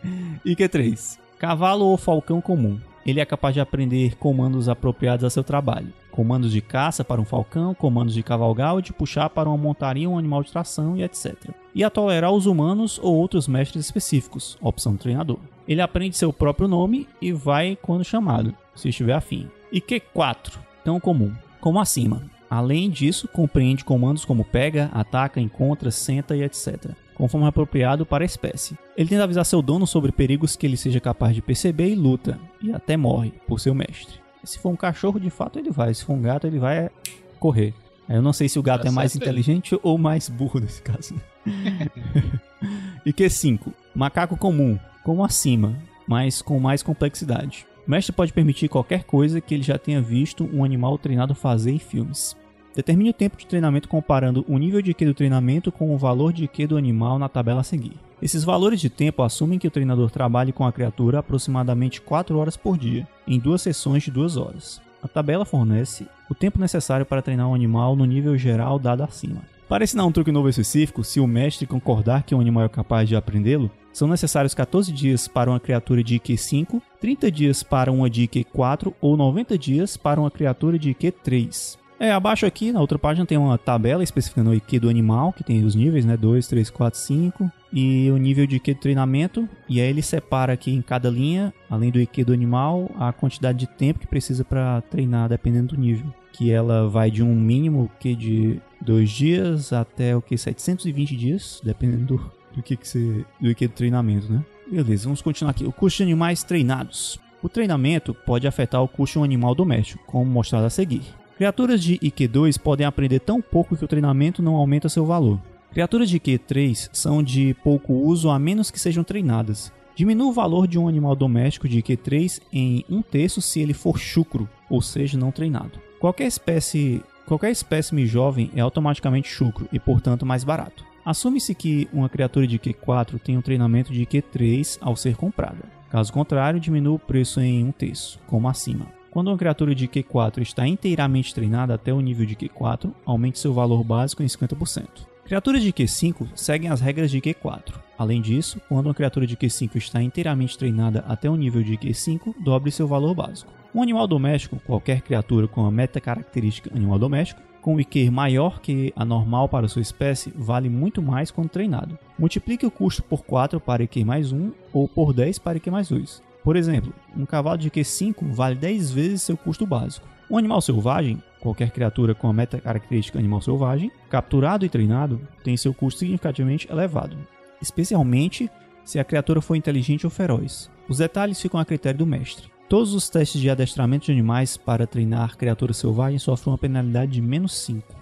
IQ 0.45 0.69
3. 0.69 1.19
Cavalo 1.39 1.85
ou 1.85 1.97
falcão 1.97 2.39
comum 2.39 2.79
ele 3.09 3.19
é 3.19 3.25
capaz 3.25 3.53
de 3.53 3.59
aprender 3.59 4.15
comandos 4.17 4.69
apropriados 4.69 5.25
a 5.25 5.29
seu 5.29 5.43
trabalho. 5.43 5.91
Comandos 6.11 6.51
de 6.51 6.61
caça 6.61 7.03
para 7.03 7.21
um 7.21 7.25
falcão, 7.25 7.73
comandos 7.73 8.13
de 8.13 8.21
cavalgar 8.21 8.73
ou 8.73 8.81
de 8.81 8.93
puxar 8.93 9.29
para 9.29 9.49
uma 9.49 9.57
montaria, 9.57 10.09
um 10.09 10.17
animal 10.17 10.43
de 10.43 10.51
tração 10.51 10.97
e 10.97 11.03
etc. 11.03 11.35
E 11.79 11.83
a 11.85 11.89
tolerar 11.89 12.33
os 12.33 12.45
humanos 12.45 12.99
ou 13.01 13.15
outros 13.15 13.47
mestres 13.47 13.85
específicos, 13.85 14.57
opção 14.59 14.91
do 14.91 14.99
treinador. 14.99 15.39
Ele 15.65 15.79
aprende 15.79 16.17
seu 16.17 16.33
próprio 16.33 16.67
nome 16.67 17.07
e 17.21 17.31
vai 17.31 17.77
quando 17.81 18.03
chamado, 18.03 18.53
se 18.75 18.89
estiver 18.89 19.13
afim. 19.13 19.47
E 19.71 19.79
Q4, 19.79 20.57
tão 20.83 20.99
comum, 20.99 21.33
como 21.61 21.79
acima. 21.79 22.23
Além 22.49 22.89
disso, 22.89 23.29
compreende 23.29 23.85
comandos 23.85 24.25
como 24.25 24.43
pega, 24.43 24.89
ataca, 24.91 25.39
encontra, 25.39 25.89
senta 25.89 26.35
e 26.35 26.43
etc 26.43 26.91
conforme 27.15 27.47
apropriado 27.47 28.05
para 28.05 28.23
a 28.23 28.25
espécie. 28.25 28.77
Ele 28.95 29.09
tenta 29.09 29.23
avisar 29.23 29.45
seu 29.45 29.61
dono 29.61 29.87
sobre 29.87 30.11
perigos 30.11 30.55
que 30.57 30.65
ele 30.65 30.77
seja 30.77 31.01
capaz 31.01 31.35
de 31.35 31.41
perceber 31.41 31.89
e 31.89 31.95
luta, 31.95 32.39
e 32.61 32.71
até 32.71 32.95
morre 32.95 33.33
por 33.45 33.59
seu 33.59 33.73
mestre. 33.73 34.15
Se 34.41 34.57
for 34.57 34.69
um 34.69 34.75
cachorro, 34.75 35.19
de 35.19 35.29
fato 35.29 35.59
ele 35.59 35.69
vai, 35.69 35.93
se 35.93 36.05
for 36.05 36.13
um 36.13 36.21
gato, 36.21 36.47
ele 36.47 36.59
vai 36.59 36.89
correr. 37.37 37.73
Eu 38.09 38.21
não 38.23 38.33
sei 38.33 38.49
se 38.49 38.57
o 38.57 38.63
gato 38.63 38.87
é 38.87 38.91
mais 38.91 39.15
inteligente 39.15 39.79
ou 39.83 39.97
mais 39.97 40.27
burro 40.27 40.59
nesse 40.59 40.81
caso. 40.81 41.13
e 43.05 43.13
Q5. 43.13 43.71
Macaco 43.93 44.35
comum, 44.35 44.79
como 45.03 45.23
acima, 45.23 45.75
mas 46.07 46.41
com 46.41 46.59
mais 46.59 46.81
complexidade. 46.81 47.67
O 47.87 47.91
mestre 47.91 48.11
pode 48.11 48.33
permitir 48.33 48.67
qualquer 48.67 49.03
coisa 49.03 49.39
que 49.39 49.53
ele 49.53 49.63
já 49.63 49.77
tenha 49.77 50.01
visto 50.01 50.49
um 50.51 50.63
animal 50.63 50.97
treinado 50.97 51.35
fazer 51.35 51.71
em 51.71 51.79
filmes. 51.79 52.35
Determine 52.75 53.09
o 53.11 53.13
tempo 53.13 53.37
de 53.37 53.45
treinamento 53.45 53.87
comparando 53.87 54.43
o 54.47 54.57
nível 54.57 54.81
de 54.81 54.91
IQ 54.91 55.05
do 55.05 55.13
treinamento 55.13 55.71
com 55.71 55.93
o 55.93 55.97
valor 55.97 56.33
de 56.33 56.45
IQ 56.45 56.67
do 56.67 56.77
animal 56.77 57.19
na 57.19 57.29
tabela 57.29 57.61
a 57.61 57.63
seguir. 57.63 57.97
Esses 58.21 58.43
valores 58.43 58.81
de 58.81 58.89
tempo 58.89 59.23
assumem 59.23 59.59
que 59.59 59.67
o 59.67 59.71
treinador 59.71 60.09
trabalhe 60.11 60.51
com 60.51 60.65
a 60.65 60.71
criatura 60.71 61.19
aproximadamente 61.19 62.01
4 62.01 62.37
horas 62.37 62.57
por 62.57 62.77
dia, 62.77 63.07
em 63.27 63.39
duas 63.39 63.61
sessões 63.61 64.03
de 64.03 64.11
2 64.11 64.37
horas. 64.37 64.81
A 65.01 65.07
tabela 65.07 65.45
fornece 65.45 66.07
o 66.29 66.35
tempo 66.35 66.59
necessário 66.59 67.05
para 67.05 67.21
treinar 67.21 67.47
um 67.47 67.55
animal 67.55 67.95
no 67.95 68.05
nível 68.05 68.37
geral 68.37 68.77
dado 68.77 69.03
acima. 69.03 69.41
Para 69.67 69.83
ensinar 69.83 70.05
um 70.05 70.11
truque 70.11 70.31
novo 70.31 70.49
específico, 70.49 71.03
se 71.03 71.19
o 71.19 71.27
mestre 71.27 71.67
concordar 71.67 72.23
que 72.23 72.33
o 72.33 72.39
animal 72.39 72.63
é 72.63 72.69
capaz 72.69 73.07
de 73.07 73.15
aprendê-lo, 73.15 73.69
são 73.93 74.07
necessários 74.07 74.55
14 74.55 74.91
dias 74.91 75.27
para 75.27 75.49
uma 75.49 75.59
criatura 75.59 76.03
de 76.03 76.15
IQ 76.15 76.37
5, 76.37 76.81
30 76.99 77.31
dias 77.31 77.63
para 77.63 77.91
uma 77.91 78.09
de 78.09 78.23
IQ 78.23 78.45
4 78.45 78.95
ou 78.99 79.15
90 79.15 79.57
dias 79.57 79.95
para 79.95 80.19
uma 80.19 80.31
criatura 80.31 80.79
de 80.79 80.89
IQ 80.89 81.11
3. 81.23 81.77
É, 81.99 82.11
abaixo 82.11 82.45
aqui, 82.45 82.71
na 82.71 82.79
outra 82.79 82.97
página, 82.97 83.25
tem 83.25 83.37
uma 83.37 83.57
tabela 83.57 84.01
especificando 84.01 84.51
o 84.51 84.53
IQ 84.55 84.79
do 84.79 84.89
animal, 84.89 85.33
que 85.33 85.43
tem 85.43 85.63
os 85.63 85.75
níveis, 85.75 86.05
né? 86.05 86.15
2, 86.15 86.47
3, 86.47 86.69
4, 86.69 86.99
5. 86.99 87.51
E 87.71 88.09
o 88.11 88.17
nível 88.17 88.47
de 88.47 88.55
IQ 88.55 88.73
de 88.73 88.79
treinamento. 88.79 89.47
E 89.67 89.79
aí 89.79 89.87
ele 89.87 90.01
separa 90.01 90.53
aqui 90.53 90.71
em 90.71 90.81
cada 90.81 91.09
linha, 91.09 91.53
além 91.69 91.91
do 91.91 91.99
IQ 91.99 92.25
do 92.25 92.33
animal, 92.33 92.89
a 92.97 93.13
quantidade 93.13 93.59
de 93.59 93.67
tempo 93.67 93.99
que 93.99 94.07
precisa 94.07 94.43
para 94.43 94.81
treinar, 94.81 95.29
dependendo 95.29 95.75
do 95.75 95.81
nível. 95.81 96.11
Que 96.31 96.51
ela 96.51 96.87
vai 96.87 97.11
de 97.11 97.21
um 97.21 97.35
mínimo 97.35 97.89
que 97.99 98.15
de 98.15 98.59
2 98.81 99.09
dias 99.09 99.73
até 99.73 100.15
o 100.15 100.21
que 100.21 100.37
720 100.37 101.15
dias, 101.15 101.61
dependendo 101.63 102.17
do, 102.17 102.31
do 102.55 102.63
que, 102.63 102.75
que 102.75 102.87
você. 102.87 103.25
do 103.39 103.49
IQ 103.49 103.67
do 103.67 103.73
treinamento, 103.73 104.31
né? 104.31 104.43
Beleza, 104.71 105.05
vamos 105.05 105.21
continuar 105.21 105.51
aqui. 105.51 105.65
O 105.65 105.71
custo 105.71 105.97
de 105.97 106.03
animais 106.03 106.43
treinados. 106.43 107.19
O 107.41 107.49
treinamento 107.49 108.13
pode 108.13 108.47
afetar 108.47 108.83
o 108.83 108.87
custo 108.87 109.13
de 109.13 109.19
um 109.19 109.23
animal 109.23 109.55
doméstico, 109.55 110.03
como 110.05 110.29
mostrado 110.29 110.65
a 110.65 110.69
seguir. 110.69 111.03
Criaturas 111.37 111.81
de 111.81 111.97
IQ2 111.99 112.59
podem 112.59 112.85
aprender 112.85 113.19
tão 113.19 113.41
pouco 113.41 113.77
que 113.77 113.85
o 113.85 113.87
treinamento 113.87 114.41
não 114.41 114.55
aumenta 114.55 114.89
seu 114.89 115.05
valor. 115.05 115.39
Criaturas 115.71 116.09
de 116.09 116.19
IQ3 116.19 116.89
são 116.91 117.21
de 117.21 117.53
pouco 117.63 117.93
uso 117.93 118.29
a 118.29 118.39
menos 118.39 118.71
que 118.71 118.79
sejam 118.79 119.03
treinadas. 119.03 119.71
Diminua 119.95 120.29
o 120.29 120.33
valor 120.33 120.67
de 120.67 120.79
um 120.79 120.87
animal 120.87 121.15
doméstico 121.15 121.69
de 121.69 121.81
IQ3 121.81 122.41
em 122.51 122.83
um 122.89 123.01
terço 123.01 123.41
se 123.41 123.59
ele 123.59 123.73
for 123.73 123.99
chucro, 123.99 124.49
ou 124.69 124.81
seja, 124.81 125.17
não 125.17 125.31
treinado. 125.31 125.79
Qualquer 125.99 126.25
espécie, 126.25 127.03
qualquer 127.27 127.51
espécime 127.51 128.07
jovem 128.07 128.49
é 128.55 128.61
automaticamente 128.61 129.29
chucro 129.29 129.69
e, 129.71 129.79
portanto, 129.79 130.25
mais 130.25 130.43
barato. 130.43 130.83
Assume-se 131.05 131.53
que 131.53 131.87
uma 131.93 132.09
criatura 132.09 132.47
de 132.47 132.57
IQ4 132.57 133.19
tem 133.19 133.37
um 133.37 133.41
treinamento 133.41 133.93
de 133.93 134.05
IQ3 134.05 134.79
ao 134.81 134.95
ser 134.95 135.15
comprada. 135.15 135.63
Caso 135.89 136.11
contrário, 136.11 136.59
diminua 136.59 136.95
o 136.95 136.99
preço 136.99 137.39
em 137.41 137.63
um 137.63 137.71
terço, 137.71 138.19
como 138.25 138.47
acima. 138.47 138.87
Quando 139.11 139.29
uma 139.29 139.37
criatura 139.37 139.73
de 139.73 139.87
Q4 139.87 140.41
está 140.41 140.67
inteiramente 140.67 141.33
treinada 141.33 141.73
até 141.73 141.91
o 141.91 141.99
nível 141.99 142.25
de 142.25 142.35
Q4, 142.35 142.93
aumente 143.05 143.39
seu 143.39 143.53
valor 143.53 143.83
básico 143.83 144.21
em 144.21 144.27
50%. 144.27 145.08
Criaturas 145.29 145.61
de 145.61 145.71
Q5 145.71 146.27
seguem 146.33 146.71
as 146.71 146.81
regras 146.81 147.11
de 147.11 147.21
Q4. 147.21 147.75
Além 147.95 148.19
disso, 148.19 148.59
quando 148.67 148.87
uma 148.87 148.95
criatura 148.95 149.27
de 149.27 149.37
Q5 149.37 149.75
está 149.75 150.01
inteiramente 150.01 150.57
treinada 150.57 151.05
até 151.07 151.29
o 151.29 151.35
nível 151.35 151.61
de 151.61 151.77
Q5, 151.77 152.33
dobre 152.43 152.71
seu 152.71 152.87
valor 152.87 153.13
básico. 153.13 153.53
Um 153.75 153.83
animal 153.83 154.07
doméstico, 154.07 154.59
qualquer 154.65 155.01
criatura 155.01 155.47
com 155.47 155.63
a 155.67 155.69
meta 155.69 156.01
característica 156.01 156.75
animal 156.75 156.97
doméstico, 156.97 157.43
com 157.61 157.79
IQ 157.79 158.09
maior 158.09 158.59
que 158.59 158.91
a 158.95 159.05
normal 159.05 159.47
para 159.47 159.67
sua 159.67 159.83
espécie, 159.83 160.33
vale 160.35 160.67
muito 160.67 160.99
mais 160.99 161.29
quando 161.29 161.49
treinado. 161.49 161.95
Multiplique 162.17 162.65
o 162.65 162.71
custo 162.71 163.03
por 163.03 163.23
4 163.23 163.59
para 163.59 163.83
IQ 163.83 164.03
mais 164.03 164.31
1 164.31 164.51
ou 164.73 164.87
por 164.87 165.13
10 165.13 165.37
para 165.37 165.57
IQ 165.57 165.69
mais 165.69 165.89
2. 165.89 166.23
Por 166.43 166.55
exemplo, 166.55 166.91
um 167.15 167.27
cavalo 167.27 167.59
de 167.59 167.69
Q5 167.69 168.31
vale 168.31 168.55
10 168.55 168.91
vezes 168.91 169.21
seu 169.21 169.37
custo 169.37 169.63
básico. 169.67 170.07
Um 170.27 170.39
animal 170.39 170.59
selvagem, 170.59 171.21
qualquer 171.39 171.71
criatura 171.71 172.13
com 172.13 172.27
a 172.27 172.33
meta 172.33 172.59
característica 172.59 173.17
animal 173.17 173.41
selvagem, 173.41 173.91
capturado 174.09 174.65
e 174.65 174.69
treinado, 174.69 175.21
tem 175.43 175.55
seu 175.57 175.73
custo 175.73 175.99
significativamente 175.99 176.69
elevado, 176.71 177.17
especialmente 177.61 178.49
se 178.83 178.99
a 178.99 179.03
criatura 179.03 179.41
for 179.41 179.55
inteligente 179.55 180.05
ou 180.05 180.09
feroz. 180.09 180.69
Os 180.87 180.97
detalhes 180.97 181.41
ficam 181.41 181.59
a 181.59 181.65
critério 181.65 181.99
do 181.99 182.05
mestre. 182.05 182.49
Todos 182.67 182.93
os 182.93 183.09
testes 183.09 183.41
de 183.41 183.49
adestramento 183.49 184.05
de 184.05 184.11
animais 184.11 184.57
para 184.57 184.85
treinar 184.85 185.37
criaturas 185.37 185.77
selvagens 185.77 186.21
sofrem 186.21 186.51
uma 186.51 186.57
penalidade 186.57 187.13
de 187.13 187.21
menos 187.21 187.55
5. 187.59 187.95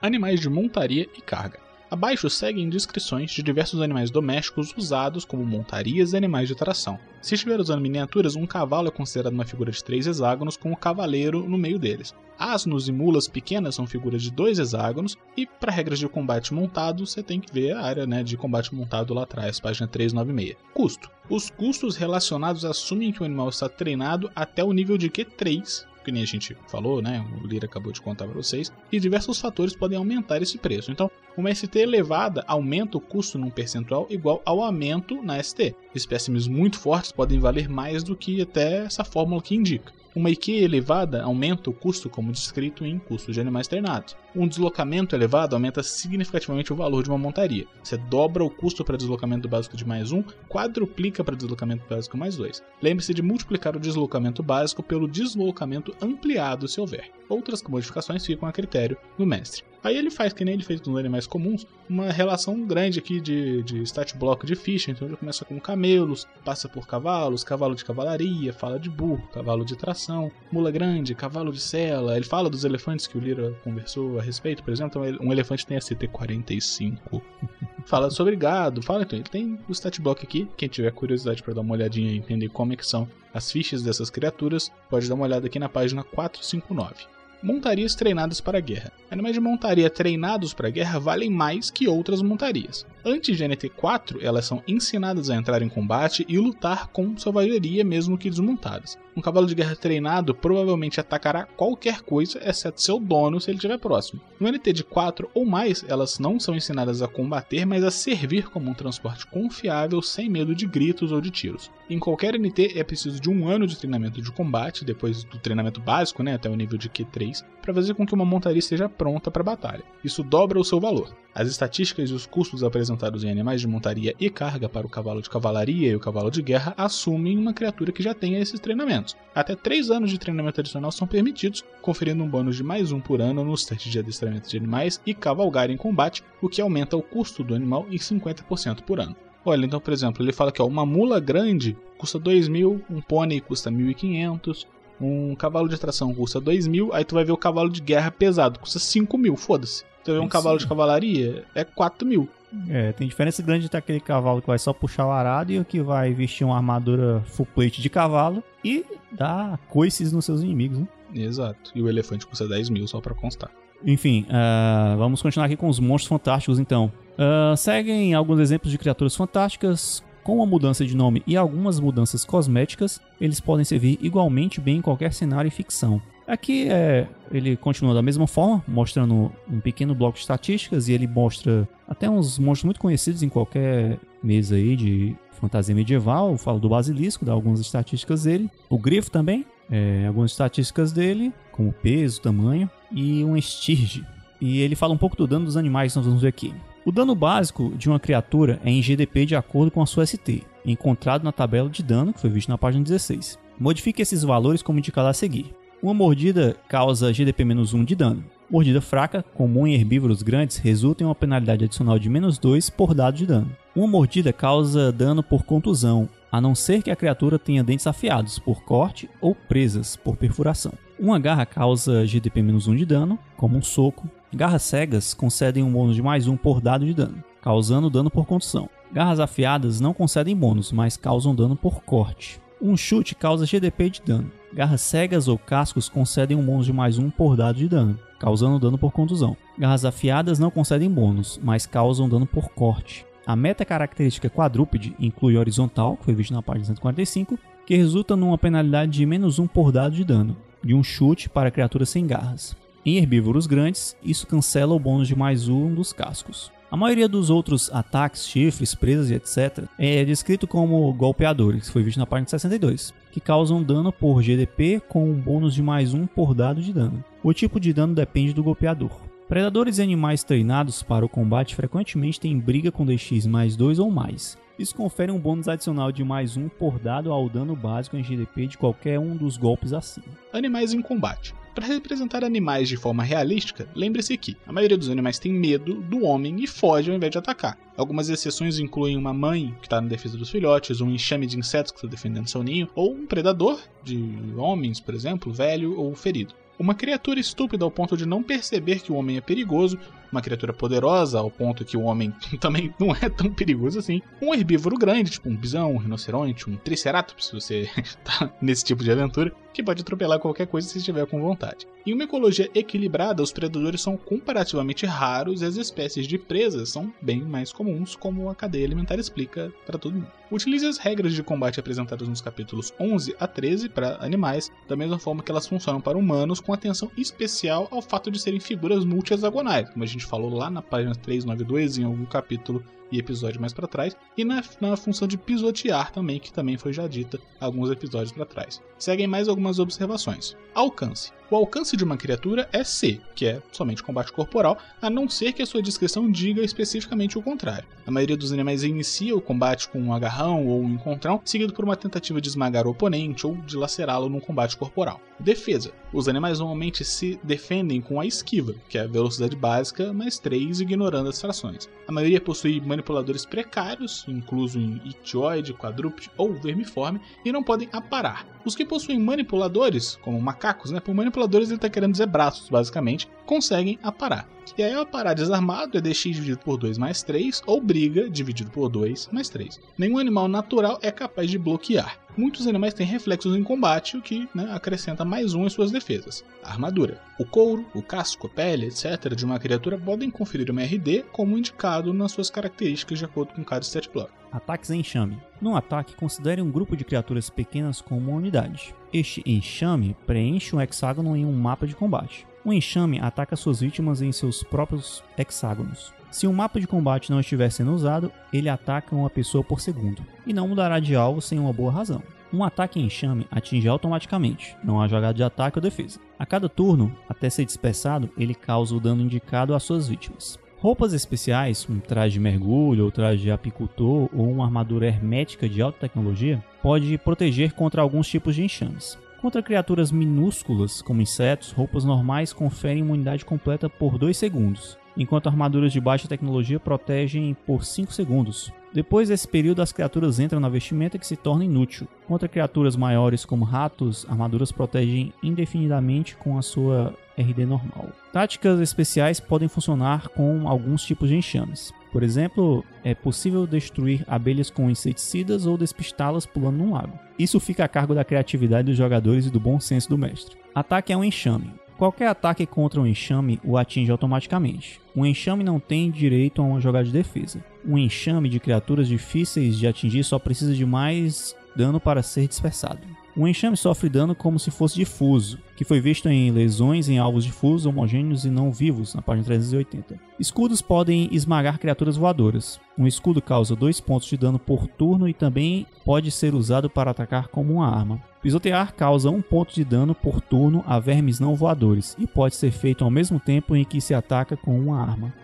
Animais 0.00 0.40
de 0.40 0.48
montaria 0.48 1.08
e 1.16 1.20
carga. 1.20 1.58
Abaixo 1.90 2.30
seguem 2.30 2.68
descrições 2.68 3.30
de 3.30 3.42
diversos 3.42 3.80
animais 3.80 4.10
domésticos 4.10 4.74
usados 4.76 5.24
como 5.24 5.44
montarias 5.44 6.12
e 6.12 6.16
animais 6.16 6.48
de 6.48 6.54
tração. 6.54 6.98
Se 7.20 7.34
estiver 7.34 7.60
usando 7.60 7.82
miniaturas, 7.82 8.36
um 8.36 8.46
cavalo 8.46 8.88
é 8.88 8.90
considerado 8.90 9.34
uma 9.34 9.44
figura 9.44 9.70
de 9.70 9.84
três 9.84 10.06
hexágonos 10.06 10.56
com 10.56 10.70
o 10.70 10.72
um 10.72 10.76
cavaleiro 10.76 11.48
no 11.48 11.58
meio 11.58 11.78
deles. 11.78 12.14
Asnos 12.38 12.88
e 12.88 12.92
mulas 12.92 13.28
pequenas 13.28 13.74
são 13.74 13.86
figuras 13.86 14.22
de 14.22 14.30
dois 14.30 14.58
hexágonos, 14.58 15.16
e 15.36 15.46
para 15.46 15.70
regras 15.70 15.98
de 15.98 16.08
combate 16.08 16.52
montado, 16.52 17.06
você 17.06 17.22
tem 17.22 17.40
que 17.40 17.52
ver 17.52 17.72
a 17.76 17.82
área 17.82 18.06
né, 18.06 18.22
de 18.22 18.36
combate 18.36 18.74
montado 18.74 19.14
lá 19.14 19.22
atrás, 19.22 19.60
página 19.60 19.86
396. 19.86 20.56
Custo. 20.72 21.10
Os 21.28 21.48
custos 21.48 21.96
relacionados 21.96 22.64
assumem 22.64 23.12
que 23.12 23.22
o 23.22 23.24
animal 23.24 23.50
está 23.50 23.68
treinado 23.68 24.30
até 24.34 24.64
o 24.64 24.72
nível 24.72 24.98
de 24.98 25.08
Q3 25.08 25.86
que 26.04 26.12
nem 26.12 26.22
a 26.22 26.26
gente 26.26 26.54
falou, 26.68 27.00
né? 27.00 27.24
O 27.42 27.46
Lira 27.46 27.64
acabou 27.64 27.90
de 27.90 28.00
contar 28.00 28.26
para 28.26 28.34
vocês, 28.34 28.70
e 28.92 29.00
diversos 29.00 29.40
fatores 29.40 29.74
podem 29.74 29.96
aumentar 29.96 30.42
esse 30.42 30.58
preço. 30.58 30.92
Então, 30.92 31.10
uma 31.36 31.52
ST 31.52 31.78
elevada 31.78 32.44
aumenta 32.46 32.96
o 32.96 33.00
custo 33.00 33.38
num 33.38 33.50
percentual 33.50 34.06
igual 34.08 34.40
ao 34.44 34.62
aumento 34.62 35.20
na 35.22 35.42
ST. 35.42 35.74
Espécimes 35.94 36.46
muito 36.46 36.78
fortes 36.78 37.10
podem 37.10 37.40
valer 37.40 37.68
mais 37.68 38.04
do 38.04 38.14
que 38.14 38.40
até 38.40 38.84
essa 38.84 39.04
fórmula 39.04 39.42
que 39.42 39.54
indica. 39.54 39.92
Uma 40.14 40.30
IQ 40.30 40.52
elevada 40.52 41.24
aumenta 41.24 41.68
o 41.68 41.72
custo, 41.72 42.08
como 42.08 42.30
descrito 42.30 42.86
em 42.86 43.00
custos 43.00 43.34
de 43.34 43.40
animais 43.40 43.66
treinados. 43.66 44.16
Um 44.32 44.46
deslocamento 44.46 45.16
elevado 45.16 45.56
aumenta 45.56 45.82
significativamente 45.82 46.72
o 46.72 46.76
valor 46.76 47.02
de 47.02 47.08
uma 47.08 47.18
montaria. 47.18 47.66
Você 47.82 47.96
dobra 47.96 48.44
o 48.44 48.50
custo 48.50 48.84
para 48.84 48.96
deslocamento 48.96 49.48
básico 49.48 49.76
de 49.76 49.84
mais 49.84 50.12
um, 50.12 50.22
quadruplica 50.48 51.24
para 51.24 51.34
deslocamento 51.34 51.84
básico 51.90 52.16
mais 52.16 52.36
dois. 52.36 52.62
Lembre-se 52.80 53.12
de 53.12 53.22
multiplicar 53.22 53.74
o 53.74 53.80
deslocamento 53.80 54.40
básico 54.40 54.84
pelo 54.84 55.08
deslocamento 55.08 55.92
ampliado 56.00 56.68
se 56.68 56.80
houver. 56.80 57.10
Outras 57.28 57.60
modificações 57.64 58.24
ficam 58.24 58.48
a 58.48 58.52
critério 58.52 58.96
do 59.18 59.26
mestre. 59.26 59.64
Aí 59.82 59.98
ele 59.98 60.10
faz, 60.10 60.32
que 60.32 60.44
nem 60.44 60.54
ele 60.54 60.62
fez 60.62 60.80
com 60.80 60.92
os 60.92 60.96
animais 61.24 61.26
comuns, 61.26 61.66
uma 61.88 62.10
relação 62.10 62.64
grande 62.64 62.98
aqui 62.98 63.20
de, 63.20 63.62
de 63.62 63.82
stat 63.82 64.16
block 64.16 64.46
de 64.46 64.54
ficha. 64.54 64.90
Então 64.90 65.08
ele 65.08 65.16
começa 65.16 65.44
com 65.44 65.58
camelos, 65.60 66.26
passa 66.44 66.68
por 66.68 66.86
cavalos, 66.86 67.44
cavalo 67.44 67.74
de 67.74 67.84
cavalaria, 67.84 68.52
fala 68.52 68.78
de 68.78 68.88
burro, 68.88 69.26
cavalo 69.32 69.64
de 69.64 69.76
tração, 69.76 70.30
mula 70.52 70.70
grande, 70.70 71.14
cavalo 71.14 71.52
de 71.52 71.60
sela. 71.60 72.16
Ele 72.16 72.24
fala 72.24 72.48
dos 72.48 72.64
elefantes 72.64 73.06
que 73.06 73.18
o 73.18 73.20
Lira 73.20 73.52
conversou 73.64 74.18
a 74.18 74.22
respeito, 74.22 74.62
por 74.62 74.72
exemplo. 74.72 75.02
Um 75.20 75.32
elefante 75.32 75.66
tem 75.66 75.76
a 75.76 75.80
CT45. 75.80 77.20
fala 77.84 78.10
sobre 78.10 78.36
gado, 78.36 78.82
fala 78.82 79.02
então. 79.02 79.18
Ele 79.18 79.28
tem 79.28 79.58
o 79.68 79.72
stat 79.72 80.00
block 80.00 80.22
aqui. 80.24 80.48
Quem 80.56 80.68
tiver 80.68 80.92
curiosidade 80.92 81.42
para 81.42 81.54
dar 81.54 81.60
uma 81.60 81.74
olhadinha 81.74 82.12
e 82.12 82.16
entender 82.16 82.48
como 82.48 82.72
é 82.72 82.76
que 82.76 82.86
são 82.86 83.08
as 83.32 83.50
fichas 83.50 83.82
dessas 83.82 84.10
criaturas, 84.10 84.70
pode 84.88 85.08
dar 85.08 85.16
uma 85.16 85.24
olhada 85.24 85.46
aqui 85.46 85.58
na 85.58 85.68
página 85.68 86.04
459 86.04 87.14
montarias 87.42 87.94
treinadas 87.94 88.40
para 88.40 88.58
a 88.58 88.60
guerra. 88.60 88.92
Animais 89.10 89.34
de 89.34 89.40
montaria 89.40 89.90
treinados 89.90 90.54
para 90.54 90.68
a 90.68 90.70
guerra 90.70 90.98
valem 90.98 91.30
mais 91.30 91.70
que 91.70 91.88
outras 91.88 92.22
montarias. 92.22 92.86
Antes 93.04 93.36
de 93.36 93.44
NT4, 93.44 94.18
elas 94.22 94.46
são 94.46 94.62
ensinadas 94.66 95.30
a 95.30 95.36
entrar 95.36 95.62
em 95.62 95.68
combate 95.68 96.24
e 96.28 96.38
lutar 96.38 96.88
com 96.88 97.16
selvageria 97.16 97.84
mesmo 97.84 98.18
que 98.18 98.30
desmontadas. 98.30 98.98
Um 99.16 99.20
cavalo 99.20 99.46
de 99.46 99.54
guerra 99.54 99.76
treinado 99.76 100.34
provavelmente 100.34 100.98
atacará 100.98 101.44
qualquer 101.44 102.02
coisa, 102.02 102.40
exceto 102.44 102.80
seu 102.80 102.98
dono 102.98 103.40
se 103.40 103.50
ele 103.50 103.58
estiver 103.58 103.78
próximo. 103.78 104.20
No 104.40 104.48
NT 104.48 104.72
de 104.72 104.84
4 104.84 105.30
ou 105.32 105.44
mais, 105.44 105.84
elas 105.88 106.18
não 106.18 106.40
são 106.40 106.56
ensinadas 106.56 107.00
a 107.00 107.06
combater, 107.06 107.64
mas 107.64 107.84
a 107.84 107.90
servir 107.90 108.50
como 108.50 108.70
um 108.70 108.74
transporte 108.74 109.26
confiável 109.26 110.02
sem 110.02 110.28
medo 110.28 110.54
de 110.54 110.66
gritos 110.66 111.12
ou 111.12 111.20
de 111.20 111.30
tiros. 111.30 111.70
Em 111.88 111.98
qualquer 111.98 112.38
NT 112.38 112.72
é 112.76 112.82
preciso 112.82 113.20
de 113.20 113.30
um 113.30 113.46
ano 113.46 113.66
de 113.66 113.76
treinamento 113.76 114.20
de 114.20 114.32
combate, 114.32 114.84
depois 114.84 115.22
do 115.22 115.38
treinamento 115.38 115.80
básico, 115.80 116.22
né, 116.22 116.34
até 116.34 116.50
o 116.50 116.56
nível 116.56 116.76
de 116.76 116.88
Q3, 116.88 117.44
para 117.62 117.74
fazer 117.74 117.94
com 117.94 118.06
que 118.06 118.14
uma 118.14 118.24
montaria 118.24 118.58
esteja 118.58 118.88
pronta 118.88 119.30
para 119.30 119.42
batalha. 119.42 119.84
Isso 120.02 120.22
dobra 120.22 120.58
o 120.58 120.64
seu 120.64 120.80
valor. 120.80 121.14
As 121.34 121.48
estatísticas 121.48 122.10
e 122.10 122.12
os 122.12 122.26
custos 122.26 122.62
apresentados 122.62 123.24
em 123.24 123.30
animais 123.30 123.60
de 123.60 123.66
montaria 123.66 124.14
e 124.20 124.30
carga 124.30 124.68
para 124.68 124.86
o 124.86 124.90
cavalo 124.90 125.20
de 125.20 125.28
cavalaria 125.28 125.88
e 125.88 125.96
o 125.96 125.98
cavalo 125.98 126.30
de 126.30 126.40
guerra 126.40 126.72
assumem 126.76 127.36
uma 127.36 127.52
criatura 127.52 127.90
que 127.90 128.04
já 128.04 128.14
tenha 128.14 128.38
esses 128.38 128.60
treinamentos. 128.60 129.16
Até 129.34 129.56
3 129.56 129.90
anos 129.90 130.10
de 130.10 130.18
treinamento 130.18 130.60
adicional 130.60 130.92
são 130.92 131.08
permitidos, 131.08 131.64
conferindo 131.82 132.22
um 132.22 132.28
bônus 132.28 132.54
de 132.54 132.62
mais 132.62 132.92
um 132.92 133.00
por 133.00 133.20
ano 133.20 133.42
nos 133.42 133.64
testes 133.64 133.90
de 133.90 133.98
adestramento 133.98 134.48
de 134.48 134.56
animais 134.56 135.00
e 135.04 135.12
cavalgar 135.12 135.70
em 135.72 135.76
combate, 135.76 136.22
o 136.40 136.48
que 136.48 136.60
aumenta 136.60 136.96
o 136.96 137.02
custo 137.02 137.42
do 137.42 137.52
animal 137.52 137.84
em 137.90 137.96
50% 137.96 138.82
por 138.82 139.00
ano. 139.00 139.16
Olha, 139.44 139.66
então, 139.66 139.80
por 139.80 139.92
exemplo, 139.92 140.24
ele 140.24 140.32
fala 140.32 140.52
que 140.52 140.62
ó, 140.62 140.66
uma 140.66 140.86
mula 140.86 141.18
grande 141.18 141.76
custa 141.98 142.16
2 142.16 142.46
mil, 142.46 142.80
um 142.88 143.00
pônei 143.00 143.40
custa 143.40 143.72
1.500, 143.72 144.66
um 145.00 145.34
cavalo 145.34 145.68
de 145.68 145.74
atração 145.74 146.14
custa 146.14 146.40
2 146.40 146.68
mil, 146.68 146.94
aí 146.94 147.04
tu 147.04 147.16
vai 147.16 147.24
ver 147.24 147.32
o 147.32 147.36
cavalo 147.36 147.70
de 147.70 147.80
guerra 147.80 148.12
pesado, 148.12 148.60
custa 148.60 148.78
5 148.78 149.18
mil, 149.18 149.36
foda-se. 149.36 149.84
Tu 150.04 150.12
vê 150.12 150.18
um 150.18 150.28
cavalo 150.28 150.58
de 150.58 150.66
cavalaria, 150.66 151.44
é 151.54 151.64
4 151.64 152.06
mil. 152.06 152.28
É, 152.68 152.92
tem 152.92 153.08
diferença 153.08 153.42
grande 153.42 153.66
entre 153.66 153.76
aquele 153.76 154.00
cavalo 154.00 154.40
que 154.40 154.46
vai 154.46 154.58
só 154.58 154.72
puxar 154.72 155.06
o 155.06 155.10
arado 155.10 155.50
e 155.50 155.58
o 155.58 155.64
que 155.64 155.80
vai 155.80 156.12
vestir 156.12 156.44
uma 156.44 156.56
armadura 156.56 157.22
full 157.26 157.46
plate 157.46 157.82
de 157.82 157.90
cavalo 157.90 158.44
e 158.64 158.84
dar 159.10 159.58
coices 159.68 160.12
nos 160.12 160.24
seus 160.24 160.42
inimigos, 160.42 160.78
né? 160.78 160.86
Exato. 161.14 161.72
E 161.74 161.82
o 161.82 161.88
elefante 161.88 162.26
custa 162.26 162.46
10 162.46 162.70
mil, 162.70 162.86
só 162.86 163.00
pra 163.00 163.14
constar. 163.14 163.50
Enfim, 163.84 164.26
uh, 164.28 164.96
vamos 164.96 165.20
continuar 165.20 165.46
aqui 165.46 165.56
com 165.56 165.68
os 165.68 165.78
monstros 165.78 166.08
fantásticos 166.08 166.58
então. 166.58 166.92
Uh, 167.12 167.56
seguem 167.56 168.14
alguns 168.14 168.40
exemplos 168.40 168.70
de 168.70 168.78
criaturas 168.78 169.14
fantásticas. 169.14 170.02
Com 170.22 170.42
a 170.42 170.46
mudança 170.46 170.86
de 170.86 170.96
nome 170.96 171.22
e 171.26 171.36
algumas 171.36 171.78
mudanças 171.78 172.24
cosméticas, 172.24 172.98
eles 173.20 173.40
podem 173.40 173.62
servir 173.62 173.98
igualmente 174.00 174.58
bem 174.58 174.78
em 174.78 174.80
qualquer 174.80 175.12
cenário 175.12 175.48
e 175.48 175.50
ficção. 175.50 176.00
Aqui 176.26 176.68
é, 176.70 177.06
ele 177.30 177.56
continua 177.56 177.92
da 177.92 178.00
mesma 178.00 178.26
forma, 178.26 178.64
mostrando 178.66 179.30
um 179.50 179.60
pequeno 179.60 179.94
bloco 179.94 180.14
de 180.14 180.20
estatísticas 180.20 180.88
e 180.88 180.92
ele 180.92 181.06
mostra 181.06 181.68
até 181.86 182.08
uns 182.08 182.38
monstros 182.38 182.64
muito 182.64 182.80
conhecidos 182.80 183.22
em 183.22 183.28
qualquer 183.28 183.98
mesa 184.22 184.54
aí 184.54 184.74
de 184.74 185.14
fantasia 185.32 185.74
medieval. 185.74 186.36
Fala 186.38 186.58
do 186.58 186.68
basilisco, 186.68 187.24
dá 187.24 187.32
algumas 187.32 187.60
estatísticas 187.60 188.24
dele. 188.24 188.50
O 188.70 188.78
grifo 188.78 189.10
também, 189.10 189.44
é, 189.70 190.06
algumas 190.06 190.30
estatísticas 190.30 190.92
dele, 190.92 191.32
como 191.52 191.72
peso, 191.72 192.20
tamanho 192.20 192.70
e 192.90 193.22
um 193.22 193.36
estirge. 193.36 194.04
E 194.40 194.60
ele 194.60 194.74
fala 194.74 194.94
um 194.94 194.98
pouco 194.98 195.16
do 195.16 195.26
dano 195.26 195.44
dos 195.44 195.56
animais 195.56 195.92
que 195.92 195.98
nós 195.98 196.06
vamos 196.06 196.22
ver 196.22 196.28
aqui. 196.28 196.54
O 196.86 196.92
dano 196.92 197.14
básico 197.14 197.72
de 197.76 197.88
uma 197.88 198.00
criatura 198.00 198.60
é 198.64 198.70
em 198.70 198.82
GDP 198.82 199.26
de 199.26 199.36
acordo 199.36 199.70
com 199.70 199.82
a 199.82 199.86
sua 199.86 200.06
ST, 200.06 200.42
encontrado 200.64 201.22
na 201.22 201.32
tabela 201.32 201.68
de 201.68 201.82
dano 201.82 202.12
que 202.12 202.20
foi 202.20 202.30
visto 202.30 202.48
na 202.48 202.58
página 202.58 202.84
16. 202.84 203.38
Modifique 203.58 204.02
esses 204.02 204.22
valores 204.22 204.62
como 204.62 204.78
indicado 204.78 205.08
a 205.08 205.14
seguir. 205.14 205.54
Uma 205.82 205.94
mordida 205.94 206.56
causa 206.68 207.12
GDP-1 207.12 207.84
de 207.84 207.94
dano. 207.94 208.24
Mordida 208.50 208.80
fraca, 208.80 209.22
comum 209.34 209.66
em 209.66 209.74
herbívoros 209.74 210.22
grandes, 210.22 210.58
resulta 210.58 211.02
em 211.02 211.06
uma 211.06 211.14
penalidade 211.14 211.64
adicional 211.64 211.98
de 211.98 212.08
menos 212.08 212.38
2 212.38 212.70
por 212.70 212.94
dado 212.94 213.16
de 213.16 213.26
dano. 213.26 213.50
Uma 213.74 213.86
mordida 213.86 214.32
causa 214.32 214.92
dano 214.92 215.22
por 215.22 215.44
contusão, 215.44 216.08
a 216.30 216.40
não 216.40 216.54
ser 216.54 216.82
que 216.82 216.90
a 216.90 216.96
criatura 216.96 217.38
tenha 217.38 217.64
dentes 217.64 217.86
afiados 217.86 218.38
por 218.38 218.62
corte 218.62 219.08
ou 219.20 219.34
presas 219.34 219.96
por 219.96 220.16
perfuração. 220.16 220.72
Uma 220.98 221.18
garra 221.18 221.44
causa 221.44 222.04
GDP-1 222.04 222.76
de 222.76 222.86
dano, 222.86 223.18
como 223.36 223.56
um 223.56 223.62
soco. 223.62 224.08
Garras 224.32 224.62
cegas 224.62 225.14
concedem 225.14 225.62
um 225.62 225.72
bônus 225.72 225.96
de 225.96 226.02
mais 226.02 226.26
1 226.28 226.36
por 226.36 226.60
dado 226.60 226.86
de 226.86 226.94
dano, 226.94 227.22
causando 227.42 227.90
dano 227.90 228.10
por 228.10 228.26
contusão. 228.26 228.68
Garras 228.92 229.20
afiadas 229.20 229.80
não 229.80 229.92
concedem 229.92 230.36
bônus, 230.36 230.70
mas 230.70 230.96
causam 230.96 231.34
dano 231.34 231.56
por 231.56 231.82
corte. 231.82 232.40
Um 232.60 232.76
chute 232.76 233.14
causa 233.14 233.46
GDP 233.46 233.90
de 233.90 234.02
dano. 234.02 234.30
Garras 234.54 234.82
cegas 234.82 235.26
ou 235.26 235.36
cascos 235.36 235.88
concedem 235.88 236.36
um 236.36 236.46
bônus 236.46 236.66
de 236.66 236.72
mais 236.72 236.96
um 236.96 237.10
por 237.10 237.36
dado 237.36 237.58
de 237.58 237.68
dano, 237.68 237.98
causando 238.20 238.60
dano 238.60 238.78
por 238.78 238.92
contusão. 238.92 239.36
Garras 239.58 239.84
afiadas 239.84 240.38
não 240.38 240.48
concedem 240.48 240.88
bônus, 240.88 241.40
mas 241.42 241.66
causam 241.66 242.08
dano 242.08 242.24
por 242.24 242.50
corte. 242.50 243.04
A 243.26 243.34
meta 243.34 243.64
característica 243.64 244.30
quadrúpede 244.30 244.94
inclui 245.00 245.36
horizontal, 245.36 245.96
que 245.96 246.04
foi 246.04 246.14
visto 246.14 246.32
na 246.32 246.40
página 246.40 246.66
145, 246.66 247.36
que 247.66 247.74
resulta 247.74 248.14
numa 248.14 248.38
penalidade 248.38 248.92
de 248.92 249.04
menos 249.04 249.40
um 249.40 249.46
por 249.48 249.72
dado 249.72 249.96
de 249.96 250.04
dano, 250.04 250.36
de 250.62 250.72
um 250.72 250.84
chute 250.84 251.28
para 251.28 251.50
criaturas 251.50 251.88
sem 251.88 252.06
garras. 252.06 252.56
Em 252.86 252.96
herbívoros 252.98 253.48
grandes, 253.48 253.96
isso 254.04 254.24
cancela 254.24 254.72
o 254.72 254.78
bônus 254.78 255.08
de 255.08 255.16
mais 255.16 255.48
um 255.48 255.74
dos 255.74 255.92
cascos. 255.92 256.52
A 256.74 256.76
maioria 256.76 257.08
dos 257.08 257.30
outros 257.30 257.70
ataques, 257.72 258.26
chifres, 258.26 258.74
presas 258.74 259.08
e 259.08 259.14
etc. 259.14 259.68
é 259.78 260.04
descrito 260.04 260.44
como 260.44 260.92
golpeadores, 260.92 261.68
que 261.68 261.72
foi 261.72 261.84
visto 261.84 261.98
na 261.98 262.04
página 262.04 262.26
62, 262.26 262.92
que 263.12 263.20
causam 263.20 263.62
dano 263.62 263.92
por 263.92 264.20
GDP 264.20 264.82
com 264.88 265.08
um 265.08 265.14
bônus 265.14 265.54
de 265.54 265.62
mais 265.62 265.94
um 265.94 266.04
por 266.04 266.34
dado 266.34 266.60
de 266.60 266.72
dano. 266.72 267.04
O 267.22 267.32
tipo 267.32 267.60
de 267.60 267.72
dano 267.72 267.94
depende 267.94 268.32
do 268.32 268.42
golpeador. 268.42 268.90
Predadores 269.28 269.78
e 269.78 269.82
animais 269.82 270.24
treinados 270.24 270.82
para 270.82 271.06
o 271.06 271.08
combate 271.08 271.54
frequentemente 271.54 272.18
têm 272.18 272.40
briga 272.40 272.72
com 272.72 272.84
DX 272.84 273.24
mais 273.24 273.54
2 273.54 273.78
ou 273.78 273.88
mais. 273.88 274.36
Isso 274.58 274.74
confere 274.74 275.12
um 275.12 275.18
bônus 275.20 275.46
adicional 275.46 275.92
de 275.92 276.02
mais 276.02 276.36
um 276.36 276.48
por 276.48 276.80
dado 276.80 277.12
ao 277.12 277.28
dano 277.28 277.54
básico 277.54 277.96
em 277.96 278.02
GDP 278.02 278.48
de 278.48 278.58
qualquer 278.58 278.98
um 278.98 279.16
dos 279.16 279.36
golpes 279.36 279.72
acima. 279.72 280.08
Animais 280.32 280.74
em 280.74 280.82
combate. 280.82 281.36
Para 281.54 281.68
representar 281.68 282.24
animais 282.24 282.68
de 282.68 282.76
forma 282.76 283.04
realística, 283.04 283.68
lembre-se 283.76 284.16
que 284.16 284.36
a 284.44 284.52
maioria 284.52 284.76
dos 284.76 284.90
animais 284.90 285.20
tem 285.20 285.32
medo 285.32 285.74
do 285.82 286.02
homem 286.02 286.42
e 286.42 286.48
foge 286.48 286.90
ao 286.90 286.96
invés 286.96 287.12
de 287.12 287.18
atacar. 287.18 287.56
Algumas 287.76 288.08
exceções 288.08 288.58
incluem 288.58 288.96
uma 288.96 289.14
mãe 289.14 289.54
que 289.60 289.66
está 289.66 289.80
na 289.80 289.86
defesa 289.86 290.18
dos 290.18 290.30
filhotes, 290.30 290.80
um 290.80 290.90
enxame 290.90 291.28
de 291.28 291.38
insetos 291.38 291.70
que 291.70 291.78
está 291.78 291.86
defendendo 291.86 292.28
seu 292.28 292.42
ninho, 292.42 292.68
ou 292.74 292.92
um 292.92 293.06
predador 293.06 293.60
de 293.84 294.16
homens, 294.36 294.80
por 294.80 294.94
exemplo, 294.94 295.32
velho 295.32 295.78
ou 295.78 295.94
ferido. 295.94 296.34
uma 296.58 296.74
criatura 296.74 297.18
estúpida 297.18 297.64
ao 297.64 297.70
ponto 297.70 297.96
de 297.96 298.06
não 298.06 298.22
perceber 298.22 298.80
que 298.80 298.92
o 298.92 298.94
homem 298.96 299.16
é 299.16 299.20
perigoso, 299.20 299.78
uma 300.14 300.22
criatura 300.22 300.52
poderosa 300.52 301.18
ao 301.18 301.30
ponto 301.30 301.64
que 301.64 301.76
o 301.76 301.82
homem 301.82 302.14
também 302.40 302.72
não 302.78 302.94
é 302.94 303.08
tão 303.08 303.32
perigoso 303.32 303.78
assim, 303.78 304.00
um 304.22 304.32
herbívoro 304.32 304.76
grande, 304.76 305.10
tipo 305.10 305.28
um 305.28 305.36
bisão, 305.36 305.72
um 305.72 305.78
rinoceronte, 305.78 306.48
um 306.48 306.56
triceratops, 306.56 307.26
se 307.26 307.32
você 307.32 307.68
tá 308.04 308.32
nesse 308.40 308.64
tipo 308.64 308.82
de 308.82 308.90
aventura, 308.90 309.32
que 309.54 309.62
pode 309.62 309.82
atropelar 309.82 310.18
qualquer 310.18 310.46
coisa 310.48 310.68
se 310.68 310.78
estiver 310.78 311.06
com 311.06 311.20
vontade. 311.20 311.66
Em 311.86 311.92
uma 311.92 312.04
ecologia 312.04 312.50
equilibrada, 312.54 313.22
os 313.22 313.32
predadores 313.32 313.80
são 313.80 313.96
comparativamente 313.96 314.84
raros 314.84 315.42
e 315.42 315.44
as 315.44 315.56
espécies 315.56 316.08
de 316.08 316.18
presas 316.18 316.70
são 316.70 316.92
bem 317.00 317.20
mais 317.22 317.52
comuns, 317.52 317.94
como 317.94 318.28
a 318.28 318.34
cadeia 318.34 318.64
alimentar 318.64 318.98
explica 318.98 319.52
para 319.64 319.78
todo 319.78 319.94
mundo. 319.94 320.10
Utilize 320.30 320.66
as 320.66 320.78
regras 320.78 321.12
de 321.12 321.22
combate 321.22 321.60
apresentadas 321.60 322.08
nos 322.08 322.20
capítulos 322.20 322.72
11 322.80 323.14
a 323.20 323.28
13 323.28 323.68
para 323.68 324.02
animais, 324.02 324.50
da 324.66 324.74
mesma 324.74 324.98
forma 324.98 325.22
que 325.22 325.30
elas 325.30 325.46
funcionam 325.46 325.80
para 325.80 325.98
humanos, 325.98 326.40
com 326.40 326.52
atenção 326.52 326.90
especial 326.96 327.68
ao 327.70 327.82
fato 327.82 328.10
de 328.10 328.18
serem 328.18 328.40
figuras 328.40 328.84
multi-hexagonais, 328.84 329.70
como 329.70 329.84
a 329.84 329.86
gente 329.86 330.03
falou 330.04 330.32
lá 330.34 330.50
na 330.50 330.62
página 330.62 330.94
392 330.94 331.78
em 331.78 331.84
algum 331.84 332.04
capítulo 332.04 332.62
e 332.94 332.98
episódio 332.98 333.40
mais 333.40 333.52
para 333.52 333.66
trás, 333.66 333.96
e 334.16 334.24
na, 334.24 334.42
na, 334.60 334.76
função 334.76 335.08
de 335.08 335.18
pisotear 335.18 335.90
também, 335.92 336.20
que 336.20 336.32
também 336.32 336.56
foi 336.56 336.72
já 336.72 336.86
dita 336.86 337.18
alguns 337.40 337.70
episódios 337.70 338.12
para 338.12 338.24
trás. 338.24 338.62
Seguem 338.78 339.06
mais 339.06 339.28
algumas 339.28 339.58
observações. 339.58 340.36
Alcance. 340.54 341.12
O 341.30 341.36
alcance 341.36 341.76
de 341.76 341.82
uma 341.82 341.96
criatura 341.96 342.48
é 342.52 342.62
C, 342.62 343.00
que 343.14 343.26
é 343.26 343.42
somente 343.50 343.82
combate 343.82 344.12
corporal, 344.12 344.56
a 344.80 344.88
não 344.88 345.08
ser 345.08 345.32
que 345.32 345.42
a 345.42 345.46
sua 345.46 345.62
descrição 345.62 346.08
diga 346.08 346.42
especificamente 346.42 347.18
o 347.18 347.22
contrário. 347.22 347.66
A 347.86 347.90
maioria 347.90 348.16
dos 348.16 348.30
animais 348.30 348.62
inicia 348.62 349.16
o 349.16 349.20
combate 349.20 349.68
com 349.68 349.80
um 349.80 349.92
agarrão 349.92 350.46
ou 350.46 350.62
um 350.62 350.70
encontrão, 350.70 351.20
seguido 351.24 351.52
por 351.52 351.64
uma 351.64 351.76
tentativa 351.76 352.20
de 352.20 352.28
esmagar 352.28 352.66
o 352.66 352.70
oponente 352.70 353.26
ou 353.26 353.34
de 353.36 353.56
lacerá-lo 353.56 354.08
num 354.08 354.20
combate 354.20 354.56
corporal. 354.56 355.00
Defesa. 355.18 355.72
Os 355.92 356.08
animais 356.08 356.38
normalmente 356.38 356.84
se 356.84 357.18
defendem 357.22 357.80
com 357.80 358.00
a 358.00 358.06
esquiva, 358.06 358.54
que 358.68 358.78
é 358.78 358.82
a 358.82 358.86
velocidade 358.86 359.34
básica 359.34 359.92
mais 359.92 360.18
3, 360.18 360.60
ignorando 360.60 361.08
as 361.08 361.18
trações. 361.18 361.68
A 361.88 361.92
maioria 361.92 362.20
possui 362.20 362.60
manipuladores 362.84 363.24
precários, 363.24 364.04
incluso 364.06 364.58
em 364.58 364.80
ictioide, 364.84 365.54
quadrúpede 365.54 366.10
ou 366.16 366.34
vermiforme, 366.34 367.00
e 367.24 367.32
não 367.32 367.42
podem 367.42 367.68
aparar. 367.72 368.26
Os 368.44 368.54
que 368.54 368.64
possuem 368.64 368.98
manipuladores, 368.98 369.96
como 369.96 370.20
macacos, 370.20 370.70
né, 370.70 370.80
por 370.80 370.94
manipuladores 370.94 371.48
ele 371.48 371.56
está 371.56 371.70
querendo 371.70 371.92
dizer 371.92 372.06
braços, 372.06 372.50
basicamente, 372.50 373.08
conseguem 373.24 373.78
aparar. 373.82 374.28
E 374.56 374.62
aí, 374.62 374.74
o 374.74 374.80
aparar 374.80 375.14
desarmado 375.14 375.78
é 375.78 375.80
DX 375.80 376.02
dividido 376.02 376.38
por 376.38 376.56
2 376.56 376.78
mais 376.78 377.02
3, 377.02 377.42
ou 377.46 377.60
briga 377.60 378.08
dividido 378.08 378.50
por 378.50 378.68
2 378.68 379.08
mais 379.12 379.28
3. 379.28 379.60
Nenhum 379.78 379.98
animal 379.98 380.28
natural 380.28 380.78
é 380.82 380.90
capaz 380.90 381.30
de 381.30 381.38
bloquear. 381.38 381.98
Muitos 382.16 382.46
animais 382.46 382.72
têm 382.72 382.86
reflexos 382.86 383.36
em 383.36 383.42
combate, 383.42 383.96
o 383.96 384.02
que 384.02 384.28
né, 384.32 384.48
acrescenta 384.52 385.04
mais 385.04 385.34
um 385.34 385.46
em 385.46 385.50
suas 385.50 385.72
defesas. 385.72 386.24
A 386.44 386.50
armadura. 386.50 387.00
O 387.18 387.24
couro, 387.24 387.66
o 387.74 387.82
casco, 387.82 388.28
a 388.28 388.30
pele, 388.30 388.66
etc. 388.66 389.14
de 389.16 389.24
uma 389.24 389.38
criatura 389.38 389.76
podem 389.76 390.10
conferir 390.10 390.48
uma 390.50 390.62
RD 390.62 391.04
como 391.10 391.36
indicado 391.36 391.92
nas 391.92 392.12
suas 392.12 392.30
características 392.30 393.00
de 393.00 393.04
acordo 393.04 393.34
com 393.34 393.42
cada 393.42 393.62
stat 393.62 393.90
block. 393.92 394.12
Ataques 394.30 394.70
em 394.70 394.80
enxame. 394.80 395.18
Num 395.40 395.56
ataque, 395.56 395.96
considere 395.96 396.40
um 396.40 396.50
grupo 396.50 396.76
de 396.76 396.84
criaturas 396.84 397.30
pequenas 397.30 397.80
como 397.80 398.00
uma 398.00 398.16
unidade. 398.16 398.74
Este 398.92 399.22
enxame 399.26 399.96
preenche 400.06 400.54
um 400.54 400.60
hexágono 400.60 401.16
em 401.16 401.24
um 401.24 401.32
mapa 401.32 401.66
de 401.66 401.74
combate. 401.74 402.26
O 402.44 402.52
enxame 402.52 403.00
ataca 403.00 403.36
suas 403.36 403.60
vítimas 403.60 404.02
em 404.02 404.12
seus 404.12 404.42
próprios 404.42 405.02
hexágonos. 405.16 405.94
Se 406.10 406.26
um 406.26 406.32
mapa 406.32 406.60
de 406.60 406.66
combate 406.66 407.10
não 407.10 407.18
estiver 407.18 407.50
sendo 407.50 407.72
usado, 407.72 408.12
ele 408.30 408.50
ataca 408.50 408.94
uma 408.94 409.08
pessoa 409.08 409.42
por 409.42 409.60
segundo, 409.60 410.04
e 410.26 410.32
não 410.32 410.46
mudará 410.46 410.78
de 410.78 410.94
alvo 410.94 411.22
sem 411.22 411.38
uma 411.38 411.54
boa 411.54 411.72
razão. 411.72 412.02
Um 412.30 412.44
ataque 412.44 412.78
em 412.78 412.84
enxame 412.84 413.26
atinge 413.30 413.66
automaticamente, 413.66 414.56
não 414.62 414.80
há 414.80 414.86
jogada 414.86 415.14
de 415.14 415.22
ataque 415.22 415.56
ou 415.56 415.62
defesa. 415.62 415.98
A 416.18 416.26
cada 416.26 416.48
turno, 416.48 416.94
até 417.08 417.30
ser 417.30 417.46
dispersado, 417.46 418.10
ele 418.18 418.34
causa 418.34 418.74
o 418.74 418.80
dano 418.80 419.00
indicado 419.00 419.54
às 419.54 419.62
suas 419.62 419.88
vítimas. 419.88 420.38
Roupas 420.58 420.92
especiais, 420.92 421.66
um 421.68 421.78
traje 421.78 422.14
de 422.14 422.20
mergulho 422.20 422.84
ou 422.84 422.90
traje 422.90 423.22
de 423.22 423.30
apicultor 423.30 424.08
ou 424.12 424.30
uma 424.30 424.44
armadura 424.44 424.86
hermética 424.86 425.48
de 425.48 425.62
alta 425.62 425.80
tecnologia, 425.80 426.44
pode 426.62 426.96
proteger 426.98 427.52
contra 427.52 427.80
alguns 427.80 428.06
tipos 428.06 428.34
de 428.34 428.44
enxames. 428.44 428.98
Contra 429.24 429.42
criaturas 429.42 429.90
minúsculas, 429.90 430.82
como 430.82 431.00
insetos, 431.00 431.50
roupas 431.50 431.82
normais 431.82 432.30
conferem 432.30 432.80
imunidade 432.80 433.24
completa 433.24 433.70
por 433.70 433.96
2 433.96 434.14
segundos, 434.14 434.76
enquanto 434.94 435.30
armaduras 435.30 435.72
de 435.72 435.80
baixa 435.80 436.06
tecnologia 436.06 436.60
protegem 436.60 437.34
por 437.46 437.64
5 437.64 437.90
segundos. 437.90 438.52
Depois 438.70 439.08
desse 439.08 439.26
período, 439.26 439.62
as 439.62 439.72
criaturas 439.72 440.20
entram 440.20 440.40
na 440.40 440.50
vestimenta 440.50 440.98
que 440.98 441.06
se 441.06 441.16
torna 441.16 441.42
inútil. 441.42 441.88
Contra 442.06 442.28
criaturas 442.28 442.76
maiores 442.76 443.24
como 443.24 443.46
ratos, 443.46 444.04
armaduras 444.10 444.52
protegem 444.52 445.10
indefinidamente 445.22 446.16
com 446.16 446.36
a 446.36 446.42
sua 446.42 446.92
RD 447.16 447.46
normal. 447.46 447.88
Táticas 448.12 448.60
especiais 448.60 449.20
podem 449.20 449.48
funcionar 449.48 450.08
com 450.08 450.46
alguns 450.46 450.84
tipos 450.84 451.08
de 451.08 451.16
enxames. 451.16 451.72
Por 451.94 452.02
exemplo, 452.02 452.64
é 452.82 452.92
possível 452.92 453.46
destruir 453.46 454.04
abelhas 454.08 454.50
com 454.50 454.68
inseticidas 454.68 455.46
ou 455.46 455.56
despistá-las 455.56 456.26
pulando 456.26 456.58
num 456.58 456.72
lago. 456.72 456.98
Isso 457.16 457.38
fica 457.38 457.64
a 457.64 457.68
cargo 457.68 457.94
da 457.94 458.04
criatividade 458.04 458.66
dos 458.66 458.76
jogadores 458.76 459.26
e 459.26 459.30
do 459.30 459.38
bom 459.38 459.60
senso 459.60 459.88
do 459.88 459.96
mestre. 459.96 460.36
Ataque 460.52 460.92
é 460.92 460.96
um 460.96 461.04
enxame. 461.04 461.52
Qualquer 461.78 462.08
ataque 462.08 462.46
contra 462.46 462.80
um 462.80 462.86
enxame 462.86 463.38
o 463.44 463.56
atinge 463.56 463.92
automaticamente. 463.92 464.80
Um 464.96 465.06
enxame 465.06 465.44
não 465.44 465.60
tem 465.60 465.88
direito 465.88 466.42
a 466.42 466.44
uma 466.44 466.60
jogada 466.60 466.84
de 466.84 466.90
defesa. 466.90 467.44
Um 467.64 467.78
enxame 467.78 468.28
de 468.28 468.40
criaturas 468.40 468.88
difíceis 468.88 469.56
de 469.56 469.68
atingir 469.68 470.02
só 470.02 470.18
precisa 470.18 470.52
de 470.52 470.66
mais 470.66 471.32
dano 471.54 471.78
para 471.78 472.02
ser 472.02 472.26
dispersado. 472.26 472.80
O 473.16 473.28
enxame 473.28 473.56
sofre 473.56 473.88
dano 473.88 474.12
como 474.12 474.40
se 474.40 474.50
fosse 474.50 474.74
difuso, 474.74 475.38
que 475.54 475.64
foi 475.64 475.80
visto 475.80 476.08
em 476.08 476.32
lesões 476.32 476.88
em 476.88 476.98
alvos 476.98 477.24
difusos, 477.24 477.64
homogêneos 477.64 478.24
e 478.24 478.30
não 478.30 478.50
vivos, 478.50 478.92
na 478.92 479.00
página 479.00 479.24
380. 479.24 480.00
Escudos 480.18 480.60
podem 480.60 481.08
esmagar 481.12 481.60
criaturas 481.60 481.96
voadoras. 481.96 482.58
Um 482.76 482.88
escudo 482.88 483.22
causa 483.22 483.54
2 483.54 483.80
pontos 483.80 484.08
de 484.08 484.16
dano 484.16 484.36
por 484.36 484.66
turno 484.66 485.08
e 485.08 485.14
também 485.14 485.64
pode 485.84 486.10
ser 486.10 486.34
usado 486.34 486.68
para 486.68 486.90
atacar 486.90 487.28
como 487.28 487.54
uma 487.54 487.68
arma. 487.68 488.02
Pisotear 488.20 488.74
causa 488.74 489.08
1 489.08 489.14
um 489.14 489.22
ponto 489.22 489.54
de 489.54 489.64
dano 489.64 489.94
por 489.94 490.20
turno 490.20 490.64
a 490.66 490.80
vermes 490.80 491.20
não 491.20 491.36
voadores 491.36 491.94
e 492.00 492.08
pode 492.08 492.34
ser 492.34 492.50
feito 492.50 492.82
ao 492.82 492.90
mesmo 492.90 493.20
tempo 493.20 493.54
em 493.54 493.64
que 493.64 493.80
se 493.80 493.94
ataca 493.94 494.36
com 494.36 494.58
uma 494.58 494.82
arma. 494.82 495.14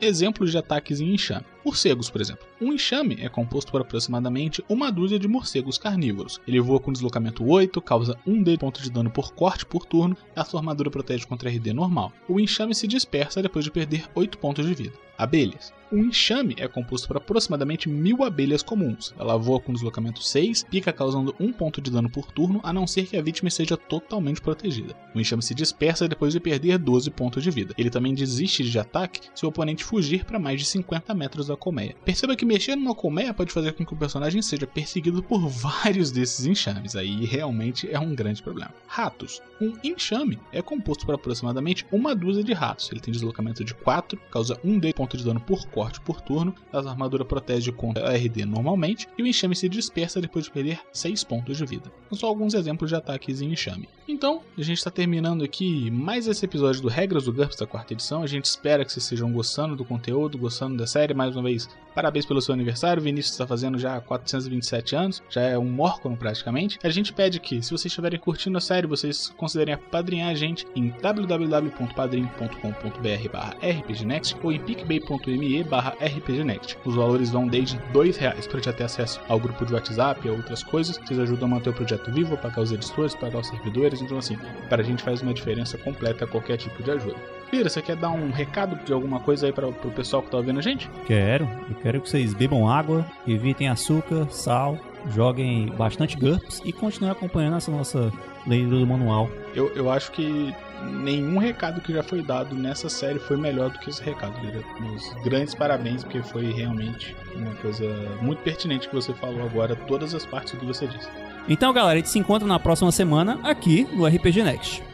Exemplos 0.00 0.52
de 0.52 0.58
ataques 0.58 1.00
em 1.00 1.14
enxame. 1.14 1.44
Morcegos, 1.64 2.08
por 2.08 2.20
exemplo. 2.20 2.46
Um 2.60 2.72
enxame 2.72 3.18
é 3.20 3.28
composto 3.28 3.70
por 3.70 3.80
aproximadamente 3.80 4.64
uma 4.68 4.90
dúzia 4.90 5.18
de 5.18 5.28
morcegos 5.28 5.76
carnívoros. 5.76 6.40
Ele 6.46 6.60
voa 6.60 6.80
com 6.80 6.92
deslocamento 6.92 7.46
8, 7.46 7.80
causa 7.82 8.18
1 8.26 8.42
d 8.42 8.56
ponto 8.56 8.82
de 8.82 8.90
dano 8.90 9.10
por 9.10 9.32
corte 9.32 9.66
por 9.66 9.84
turno, 9.84 10.16
e 10.36 10.40
a 10.40 10.44
sua 10.44 10.60
armadura 10.60 10.90
protege 10.90 11.26
contra 11.26 11.50
RD 11.50 11.72
normal. 11.72 12.12
O 12.28 12.40
enxame 12.40 12.74
se 12.74 12.86
dispersa 12.86 13.42
depois 13.42 13.64
de 13.64 13.70
perder 13.70 14.08
8 14.14 14.38
pontos 14.38 14.66
de 14.66 14.74
vida. 14.74 14.94
Abelhas. 15.18 15.70
Um 15.92 16.04
enxame 16.04 16.54
é 16.56 16.66
composto 16.66 17.06
por 17.06 17.16
aproximadamente 17.18 17.88
mil 17.88 18.24
abelhas 18.24 18.62
comuns. 18.62 19.12
Ela 19.18 19.36
voa 19.36 19.60
com 19.60 19.72
deslocamento 19.72 20.22
6, 20.22 20.64
pica 20.70 20.92
causando 20.92 21.34
1 21.38 21.52
ponto 21.52 21.80
de 21.80 21.90
dano 21.90 22.08
por 22.08 22.32
turno, 22.32 22.60
a 22.62 22.72
não 22.72 22.86
ser 22.86 23.06
que 23.06 23.16
a 23.16 23.22
vítima 23.22 23.50
seja 23.50 23.76
totalmente 23.76 24.40
protegida. 24.40 24.94
O 25.14 25.20
enxame 25.20 25.42
se 25.42 25.54
dispersa 25.54 26.08
depois 26.08 26.32
de 26.32 26.40
perder 26.40 26.78
12 26.78 27.10
pontos 27.10 27.42
de 27.42 27.50
vida. 27.50 27.74
Ele 27.76 27.90
também 27.90 28.14
desiste 28.14 28.62
de 28.62 28.78
ataque 28.78 29.20
se 29.34 29.44
o 29.44 29.48
oponente 29.48 29.84
fugir 29.84 30.24
para 30.24 30.38
mais 30.38 30.60
de 30.60 30.66
50 30.66 31.12
metros 31.12 31.49
da 31.50 31.56
colmeia. 31.56 31.94
Perceba 32.04 32.36
que 32.36 32.44
mexer 32.44 32.76
numa 32.76 32.94
colmeia 32.94 33.34
pode 33.34 33.52
fazer 33.52 33.72
com 33.72 33.84
que 33.84 33.92
o 33.92 33.96
personagem 33.96 34.40
seja 34.42 34.66
perseguido 34.66 35.22
por 35.22 35.46
vários 35.48 36.10
desses 36.10 36.46
enxames, 36.46 36.96
aí 36.96 37.24
realmente 37.24 37.88
é 37.90 37.98
um 37.98 38.14
grande 38.14 38.42
problema. 38.42 38.72
Ratos. 38.86 39.42
Um 39.60 39.74
enxame 39.84 40.38
é 40.52 40.62
composto 40.62 41.04
por 41.04 41.14
aproximadamente 41.14 41.86
uma 41.92 42.14
dúzia 42.14 42.42
de 42.42 42.52
ratos. 42.52 42.90
Ele 42.90 43.00
tem 43.00 43.12
deslocamento 43.12 43.62
de 43.62 43.74
4, 43.74 44.18
causa 44.30 44.56
1d 44.64 44.94
ponto 44.94 45.16
de 45.16 45.24
dano 45.24 45.40
por 45.40 45.66
corte 45.66 46.00
por 46.00 46.20
turno, 46.20 46.54
a 46.72 46.78
armadura 46.78 47.24
protege 47.24 47.70
contra 47.70 48.08
a 48.08 48.16
RD 48.16 48.44
normalmente, 48.46 49.06
e 49.18 49.22
o 49.22 49.26
enxame 49.26 49.54
se 49.54 49.68
dispersa 49.68 50.20
depois 50.20 50.46
de 50.46 50.50
perder 50.50 50.80
6 50.92 51.24
pontos 51.24 51.58
de 51.58 51.66
vida. 51.66 51.92
São 52.08 52.18
só 52.18 52.26
alguns 52.26 52.54
exemplos 52.54 52.90
de 52.90 52.96
ataques 52.96 53.42
em 53.42 53.52
enxame. 53.52 53.88
Então, 54.08 54.42
a 54.58 54.62
gente 54.62 54.78
está 54.78 54.90
terminando 54.90 55.44
aqui 55.44 55.90
mais 55.90 56.26
esse 56.26 56.44
episódio 56.44 56.82
do 56.82 56.88
Regras 56.88 57.24
do 57.24 57.32
GURPS 57.32 57.56
da 57.56 57.66
quarta 57.66 57.92
edição. 57.92 58.22
A 58.22 58.26
gente 58.26 58.44
espera 58.44 58.84
que 58.84 58.92
vocês 58.92 59.04
estejam 59.04 59.30
gostando 59.32 59.76
do 59.76 59.84
conteúdo, 59.84 60.36
gostando 60.36 60.76
da 60.76 60.86
série. 60.86 61.14
Mais 61.14 61.34
uma 61.36 61.39
vez, 61.42 61.68
parabéns 61.94 62.24
pelo 62.24 62.40
seu 62.40 62.54
aniversário. 62.54 63.02
Vinícius 63.02 63.32
está 63.32 63.46
fazendo 63.46 63.78
já 63.78 64.00
427 64.00 64.96
anos, 64.96 65.22
já 65.28 65.42
é 65.42 65.58
um 65.58 65.64
Morcon 65.64 66.16
praticamente. 66.16 66.78
A 66.82 66.90
gente 66.90 67.12
pede 67.12 67.40
que, 67.40 67.62
se 67.62 67.70
vocês 67.70 67.86
estiverem 67.86 68.18
curtindo 68.18 68.58
a 68.58 68.60
série, 68.60 68.86
vocês 68.86 69.32
considerem 69.36 69.74
apadrinhar 69.74 70.30
a 70.30 70.34
gente 70.34 70.66
em 70.74 70.88
www.padrim.com.br 71.00 73.30
rpgnext 73.62 74.36
ou 74.42 74.52
em 74.52 74.60
picbay.me 74.60 75.62
rpgnext. 75.62 76.76
Os 76.84 76.94
valores 76.94 77.30
vão 77.30 77.46
desde 77.46 77.76
R$ 77.76 78.12
reais 78.18 78.46
para 78.46 78.62
já 78.62 78.72
ter 78.72 78.84
acesso 78.84 79.20
ao 79.28 79.38
grupo 79.38 79.64
de 79.64 79.74
WhatsApp 79.74 80.26
e 80.26 80.30
a 80.30 80.32
outras 80.32 80.62
coisas. 80.62 80.98
Vocês 80.98 81.18
ajudam 81.18 81.48
a 81.48 81.50
manter 81.52 81.70
o 81.70 81.74
projeto 81.74 82.10
vivo, 82.12 82.36
pagar 82.36 82.62
os 82.62 82.72
editores, 82.72 83.14
pagar 83.14 83.40
os 83.40 83.48
servidores. 83.48 84.00
Então, 84.00 84.18
assim, 84.18 84.36
para 84.68 84.82
a 84.82 84.84
gente 84.84 85.02
faz 85.02 85.22
uma 85.22 85.34
diferença 85.34 85.78
completa 85.78 86.26
qualquer 86.26 86.56
tipo 86.56 86.82
de 86.82 86.90
ajuda. 86.90 87.39
Lira, 87.52 87.68
você 87.68 87.82
quer 87.82 87.96
dar 87.96 88.10
um 88.10 88.30
recado 88.30 88.76
de 88.84 88.92
alguma 88.92 89.20
coisa 89.20 89.46
aí 89.46 89.52
para 89.52 89.66
o 89.68 89.72
pessoal 89.72 90.22
que 90.22 90.30
tá 90.30 90.36
ouvindo 90.36 90.58
a 90.58 90.62
gente? 90.62 90.88
Quero. 91.06 91.48
Eu 91.68 91.76
quero 91.82 92.00
que 92.00 92.08
vocês 92.08 92.32
bebam 92.32 92.68
água, 92.68 93.04
evitem 93.26 93.68
açúcar, 93.68 94.28
sal 94.30 94.78
joguem 95.08 95.66
bastante 95.76 96.16
GURPS 96.16 96.60
e 96.64 96.72
continuem 96.72 97.12
acompanhando 97.12 97.56
essa 97.56 97.70
nossa 97.70 98.12
leitura 98.46 98.78
do 98.78 98.86
manual. 98.86 99.30
Eu, 99.54 99.74
eu 99.74 99.90
acho 99.90 100.12
que 100.12 100.54
nenhum 101.02 101.38
recado 101.38 101.80
que 101.80 101.92
já 101.92 102.02
foi 102.02 102.22
dado 102.22 102.54
nessa 102.54 102.88
série 102.88 103.18
foi 103.18 103.36
melhor 103.36 103.70
do 103.70 103.78
que 103.78 103.90
esse 103.90 104.02
recado, 104.02 104.38
Lira. 104.40 104.62
Meus 104.80 105.12
grandes 105.24 105.54
parabéns, 105.54 106.02
porque 106.02 106.22
foi 106.22 106.50
realmente 106.52 107.16
uma 107.34 107.54
coisa 107.56 107.84
muito 108.20 108.42
pertinente 108.42 108.88
que 108.88 108.94
você 108.94 109.12
falou 109.14 109.42
agora, 109.44 109.76
todas 109.76 110.14
as 110.14 110.24
partes 110.24 110.54
do 110.54 110.60
que 110.60 110.66
você 110.66 110.86
disse. 110.86 111.08
Então, 111.48 111.72
galera, 111.72 111.94
a 111.94 111.96
gente 111.96 112.08
se 112.08 112.18
encontra 112.18 112.46
na 112.46 112.58
próxima 112.58 112.92
semana 112.92 113.38
aqui 113.42 113.86
no 113.92 114.06
RPG 114.06 114.42
Next. 114.42 114.89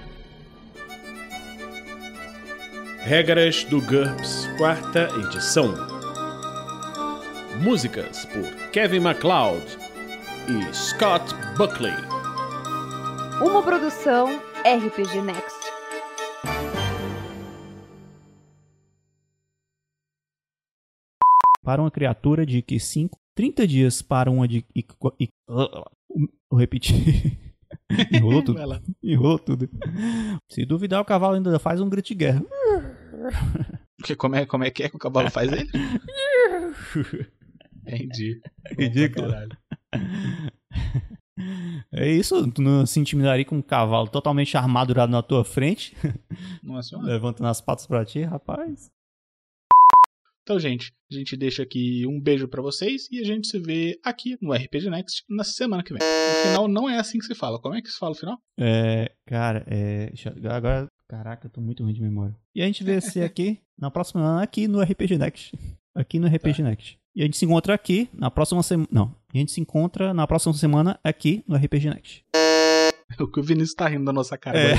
Regras 3.06 3.62
do 3.62 3.80
GURPS, 3.80 4.48
quarta 4.58 5.08
edição. 5.20 5.72
Músicas 7.62 8.24
por 8.24 8.70
Kevin 8.72 8.98
MacLeod 8.98 9.64
e 10.48 10.74
Scott 10.74 11.32
Buckley. 11.56 11.94
Uma 13.40 13.62
produção 13.62 14.26
RPG 14.64 15.22
Next. 15.22 15.56
Para 21.62 21.80
uma 21.80 21.92
criatura 21.92 22.44
de 22.44 22.60
Q5, 22.60 23.10
30 23.36 23.68
dias 23.68 24.02
para 24.02 24.32
uma 24.32 24.48
de. 24.48 24.64
Vou 26.50 26.58
repetir. 26.58 27.38
Enrolou 28.12 28.42
tudo. 28.42 28.58
Enrolou 29.00 29.38
tudo. 29.38 29.70
Se 30.50 30.64
duvidar, 30.64 31.00
o 31.00 31.04
cavalo 31.04 31.36
ainda 31.36 31.56
faz 31.60 31.80
um 31.80 31.88
grito 31.88 32.08
de 32.08 32.14
guerra. 32.16 32.44
Porque 33.98 34.16
como 34.16 34.36
é, 34.36 34.46
como 34.46 34.64
é 34.64 34.70
que 34.70 34.82
é 34.82 34.88
que 34.88 34.96
o 34.96 34.98
cavalo 34.98 35.30
faz 35.30 35.50
ele? 35.52 35.68
Entendi. 37.86 38.40
Ridículo. 38.78 39.28
É 41.92 42.08
isso, 42.10 42.50
tu 42.50 42.62
não 42.62 42.86
se 42.86 42.98
intimidaria 42.98 43.44
com 43.44 43.56
um 43.56 43.62
cavalo 43.62 44.08
totalmente 44.08 44.56
armadurado 44.56 45.12
na 45.12 45.22
tua 45.22 45.44
frente, 45.44 45.94
Nossa 46.62 46.88
senhora. 46.88 47.06
levantando 47.06 47.48
as 47.48 47.60
patas 47.60 47.86
pra 47.86 48.06
ti, 48.06 48.22
rapaz. 48.22 48.90
Então, 50.42 50.58
gente, 50.58 50.94
a 51.10 51.14
gente 51.14 51.36
deixa 51.36 51.62
aqui 51.62 52.06
um 52.06 52.20
beijo 52.20 52.48
pra 52.48 52.62
vocês 52.62 53.08
e 53.10 53.20
a 53.20 53.24
gente 53.24 53.48
se 53.48 53.58
vê 53.58 53.98
aqui 54.02 54.38
no 54.40 54.54
RPG 54.54 54.88
Next 54.88 55.24
na 55.28 55.44
semana 55.44 55.82
que 55.82 55.92
vem. 55.92 56.00
O 56.00 56.48
final 56.48 56.68
não 56.68 56.88
é 56.88 56.98
assim 56.98 57.18
que 57.18 57.26
se 57.26 57.34
fala. 57.34 57.60
Como 57.60 57.74
é 57.74 57.82
que 57.82 57.90
se 57.90 57.98
fala 57.98 58.12
o 58.12 58.16
final? 58.16 58.38
É, 58.58 59.12
cara, 59.26 59.66
é. 59.66 60.12
Agora, 60.48 60.86
caraca, 61.08 61.46
eu 61.46 61.50
tô 61.50 61.60
muito 61.60 61.82
ruim 61.82 61.92
de 61.92 62.00
memória. 62.00 62.36
E 62.54 62.62
a 62.62 62.66
gente 62.66 62.82
vê 62.84 63.00
se 63.00 63.20
aqui, 63.22 63.60
na 63.78 63.90
próxima 63.90 64.20
semana, 64.20 64.42
aqui 64.42 64.68
no 64.68 64.80
RPG 64.80 65.18
Next. 65.18 65.58
Aqui 65.94 66.18
no 66.18 66.26
RPG 66.26 66.62
Next. 66.62 66.98
E 67.14 67.22
a 67.22 67.24
gente 67.24 67.36
se 67.38 67.44
encontra 67.46 67.74
aqui 67.74 68.08
na 68.12 68.30
próxima 68.30 68.62
semana. 68.62 68.88
Não, 68.90 69.14
a 69.32 69.38
gente 69.38 69.52
se 69.52 69.60
encontra 69.60 70.12
na 70.12 70.26
próxima 70.26 70.52
semana 70.54 71.00
aqui 71.02 71.42
no 71.48 71.56
RPG 71.56 71.88
Next. 71.88 72.24
O 73.20 73.26
que 73.28 73.40
o 73.40 73.42
Vinícius 73.42 73.74
tá 73.74 73.88
rindo 73.88 74.04
da 74.04 74.12
nossa 74.12 74.36
cara. 74.36 74.58
É. 74.58 74.72
é. 74.72 74.76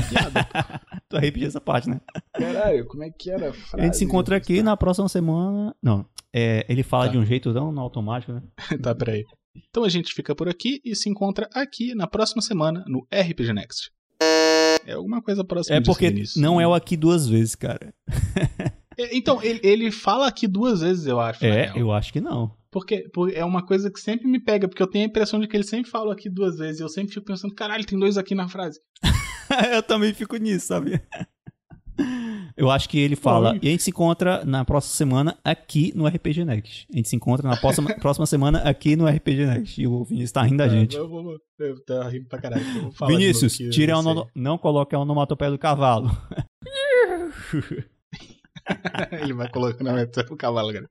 Tu 1.10 1.18
repetir 1.18 1.48
essa 1.48 1.62
parte, 1.62 1.90
né? 1.90 2.02
Caralho, 2.34 2.86
como 2.86 3.04
é 3.04 3.10
que 3.10 3.32
era 3.32 3.50
a? 3.50 3.78
A 3.78 3.82
gente 3.86 3.98
se 3.98 4.04
encontra 4.04 4.36
aqui 4.36 4.62
na 4.62 4.76
próxima 4.76 5.08
semana. 5.08 5.74
Não, 5.82 6.06
é, 6.34 6.66
ele 6.68 6.84
fala 6.84 7.06
Tá. 7.06 7.14
de 7.14 7.18
um 7.18 7.26
jeito 7.26 7.54
não, 7.54 7.72
no 7.72 7.80
automático, 7.82 8.34
né? 8.34 8.44
tá, 8.84 8.94
peraí. 8.94 9.24
Então 9.70 9.84
a 9.84 9.90
gente 9.90 10.14
fica 10.14 10.36
por 10.36 10.48
aqui 10.48 10.82
e 10.84 10.94
se 10.96 11.10
encontra 11.10 11.50
aqui 11.54 11.96
na 11.96 12.06
próxima 12.06 12.42
semana 12.42 12.84
no 12.88 13.08
RPG 13.12 13.54
Next. 13.54 13.92
É 14.88 14.94
alguma 14.94 15.22
coisa 15.22 15.44
próxima 15.44 15.76
É 15.76 15.80
disso, 15.80 15.92
porque 15.92 16.10
Vinícius. 16.10 16.42
não 16.42 16.60
é 16.62 16.68
o 16.68 16.74
aqui 16.74 16.96
duas 16.98 17.28
vezes, 17.28 17.54
cara. 17.56 17.94
É, 19.00 19.16
Então, 19.16 19.44
ele, 19.44 19.60
ele 19.62 19.92
fala 19.92 20.26
aqui 20.28 20.48
duas 20.48 20.82
vezes, 20.82 21.06
eu 21.06 21.20
acho. 21.20 21.46
É, 21.46 21.72
eu 21.76 21.92
acho 21.92 22.12
que 22.12 22.20
não. 22.20 22.52
Porque, 22.72 23.08
por- 23.14 23.32
é 23.32 23.46
uma 23.46 23.64
coisa 23.64 23.92
que 23.92 24.00
sempre 24.00 24.28
me 24.28 24.40
pega, 24.44 24.68
porque 24.68 24.82
eu 24.82 24.88
tenho 24.90 25.06
a 25.06 25.08
impressão 25.08 25.40
de 25.40 25.48
que 25.48 25.56
ele 25.56 25.64
sempre 25.64 25.92
fala 25.92 26.14
aqui 26.14 26.28
duas 26.32 26.58
vezes. 26.58 26.80
E 26.80 26.84
eu 26.84 26.90
sempre 26.90 27.14
fico 27.14 27.26
pensando, 27.28 27.54
caralho, 27.54 27.86
tem 27.86 28.00
dois 28.00 28.18
aqui 28.18 28.34
na 28.34 28.48
frase. 28.50 28.80
eu 29.72 29.84
também 29.84 30.16
fico 30.16 30.36
nisso, 30.38 30.66
sabe? 30.68 31.00
Eu 32.56 32.72
acho 32.72 32.88
que 32.90 32.98
ele 33.00 33.16
fala. 33.16 33.52
Oi. 33.54 33.60
E 33.62 33.68
a 33.68 33.72
gente 33.72 33.84
se 33.84 33.90
encontra 33.90 34.44
na 34.46 34.64
próxima 34.64 34.94
semana 34.96 35.38
aqui 35.44 35.92
no 35.96 36.08
RPG 36.08 36.46
Next. 36.46 36.88
A 36.94 36.98
gente 36.98 37.10
se 37.10 37.16
encontra 37.16 37.48
na 37.48 37.58
próxima, 37.58 37.94
próxima 38.00 38.26
semana 38.26 38.60
aqui 38.60 38.96
no 38.96 39.06
RPG 39.08 39.46
Next. 39.46 39.82
E 39.82 39.88
o 39.88 40.04
Vinícius 40.04 40.32
tá 40.32 40.42
rindo 40.44 40.58
da 40.58 40.68
gente. 40.68 40.96
Eu 40.96 41.08
vou, 41.10 41.38
eu 41.60 41.84
tô 41.86 42.02
rindo 42.04 42.28
pra 42.28 42.40
caralho. 42.40 42.64
eu 42.76 42.82
vou 42.84 42.92
falar 42.92 43.12
Vinícius, 43.12 43.58
que 43.58 43.70
tire 43.70 43.92
a 43.92 44.02
sei. 44.02 44.12
ono... 44.12 44.28
não 44.36 44.58
coloque 44.58 44.96
a 44.96 45.00
onomatopeia 45.00 45.52
do 45.52 45.58
cavalo. 45.58 46.10
ele 49.22 49.34
vai 49.34 49.50
colocando 49.50 49.88
a 49.90 49.94
meta 49.94 50.24
pro 50.24 50.36
cavalo, 50.36 50.74
cara. 50.74 50.90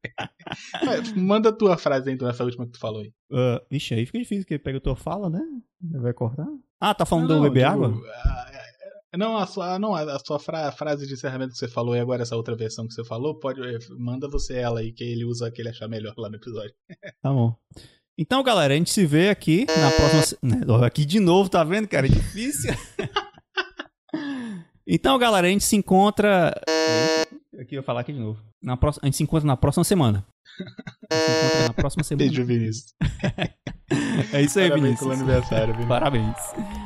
Manda 1.17 1.51
a 1.51 1.53
tua 1.53 1.77
frase 1.77 2.09
aí, 2.09 2.15
então, 2.15 2.29
essa 2.29 2.45
última 2.45 2.65
que 2.67 2.73
tu 2.73 2.79
falou 2.79 3.01
aí. 3.03 3.13
Ah, 3.33 3.61
vixe, 3.71 3.95
aí 3.95 4.07
fica 4.07 4.19
difícil, 4.19 4.45
porque 4.45 4.59
pega 4.59 4.79
a 4.79 4.81
tua 4.81 4.97
fala, 4.97 5.29
né? 5.29 5.41
Vai 6.01 6.13
cortar? 6.13 6.47
Ah, 6.81 6.95
tá 6.95 7.05
falando 7.05 7.29
Não, 7.29 7.37
do 7.37 7.43
beber 7.43 7.71
digo, 7.71 7.85
água? 7.85 8.03
a- 8.15 8.66
Não, 9.17 9.37
a 9.37 9.47
sua, 9.47 9.79
não, 9.79 9.95
a 9.95 10.19
sua 10.19 10.39
fra- 10.39 10.71
frase 10.73 11.07
de 11.07 11.15
encerramento 11.15 11.53
que 11.53 11.59
você 11.59 11.69
falou 11.69 11.95
e 11.97 12.01
agora 12.01 12.23
essa 12.23 12.37
outra 12.37 12.57
versão 12.57 12.87
que 12.87 12.95
você 12.95 13.05
falou, 13.05 13.39
pode, 13.39 13.61
eh, 13.61 13.79
manda 13.99 14.29
você 14.29 14.55
ela 14.57 14.81
aí, 14.81 14.93
que 14.93 15.05
ele 15.05 15.25
usa 15.25 15.49
a 15.49 15.51
que 15.51 15.61
ele 15.63 15.69
achar 15.71 15.89
melhor 15.89 16.15
lá 16.17 16.29
no 16.29 16.37
episódio. 16.37 16.73
Tá 17.23 17.33
bom. 17.33 17.55
Então, 18.19 18.43
galera, 18.43 18.73
a 18.73 18.77
gente 18.77 18.91
se 18.91 19.05
vê 19.05 19.29
aqui 19.29 19.67
na 19.67 19.91
próxima. 19.91 20.39
né, 20.43 20.87
Aqui 20.87 21.05
de 21.05 21.21
novo, 21.21 21.51
tá 21.51 21.63
vendo, 21.63 21.87
cara? 21.87 22.07
É 22.07 22.09
difícil. 22.09 22.73
então, 24.87 25.19
galera, 25.19 25.47
a 25.47 25.51
gente 25.51 25.65
se 25.65 25.77
encontra. 25.77 26.55
Aqui 27.61 27.75
eu 27.75 27.81
vou 27.83 27.87
falar 27.87 28.01
aqui 28.01 28.13
de 28.13 28.19
novo. 28.21 28.41
Na 28.63 28.77
próxima... 28.77 29.03
A 29.05 29.07
gente 29.07 29.17
se 29.19 29.23
encontra 29.23 29.47
na 29.47 29.57
próxima 29.57 29.85
semana. 29.85 30.27
A 31.11 31.15
gente 31.15 31.27
se 31.27 31.47
encontra 31.47 31.69
na 31.69 31.75
próxima 31.75 32.03
semana. 32.05 32.27
Beijo, 32.29 32.45
Vinícius. 32.45 32.95
É 34.33 34.43
isso 34.43 34.59
aí, 34.59 34.69
Parabéns 34.69 34.99
Vinícius. 34.99 35.01
pelo 35.01 35.13
aniversário, 35.13 35.67
Vinícius. 35.75 35.89
Parabéns. 35.89 36.86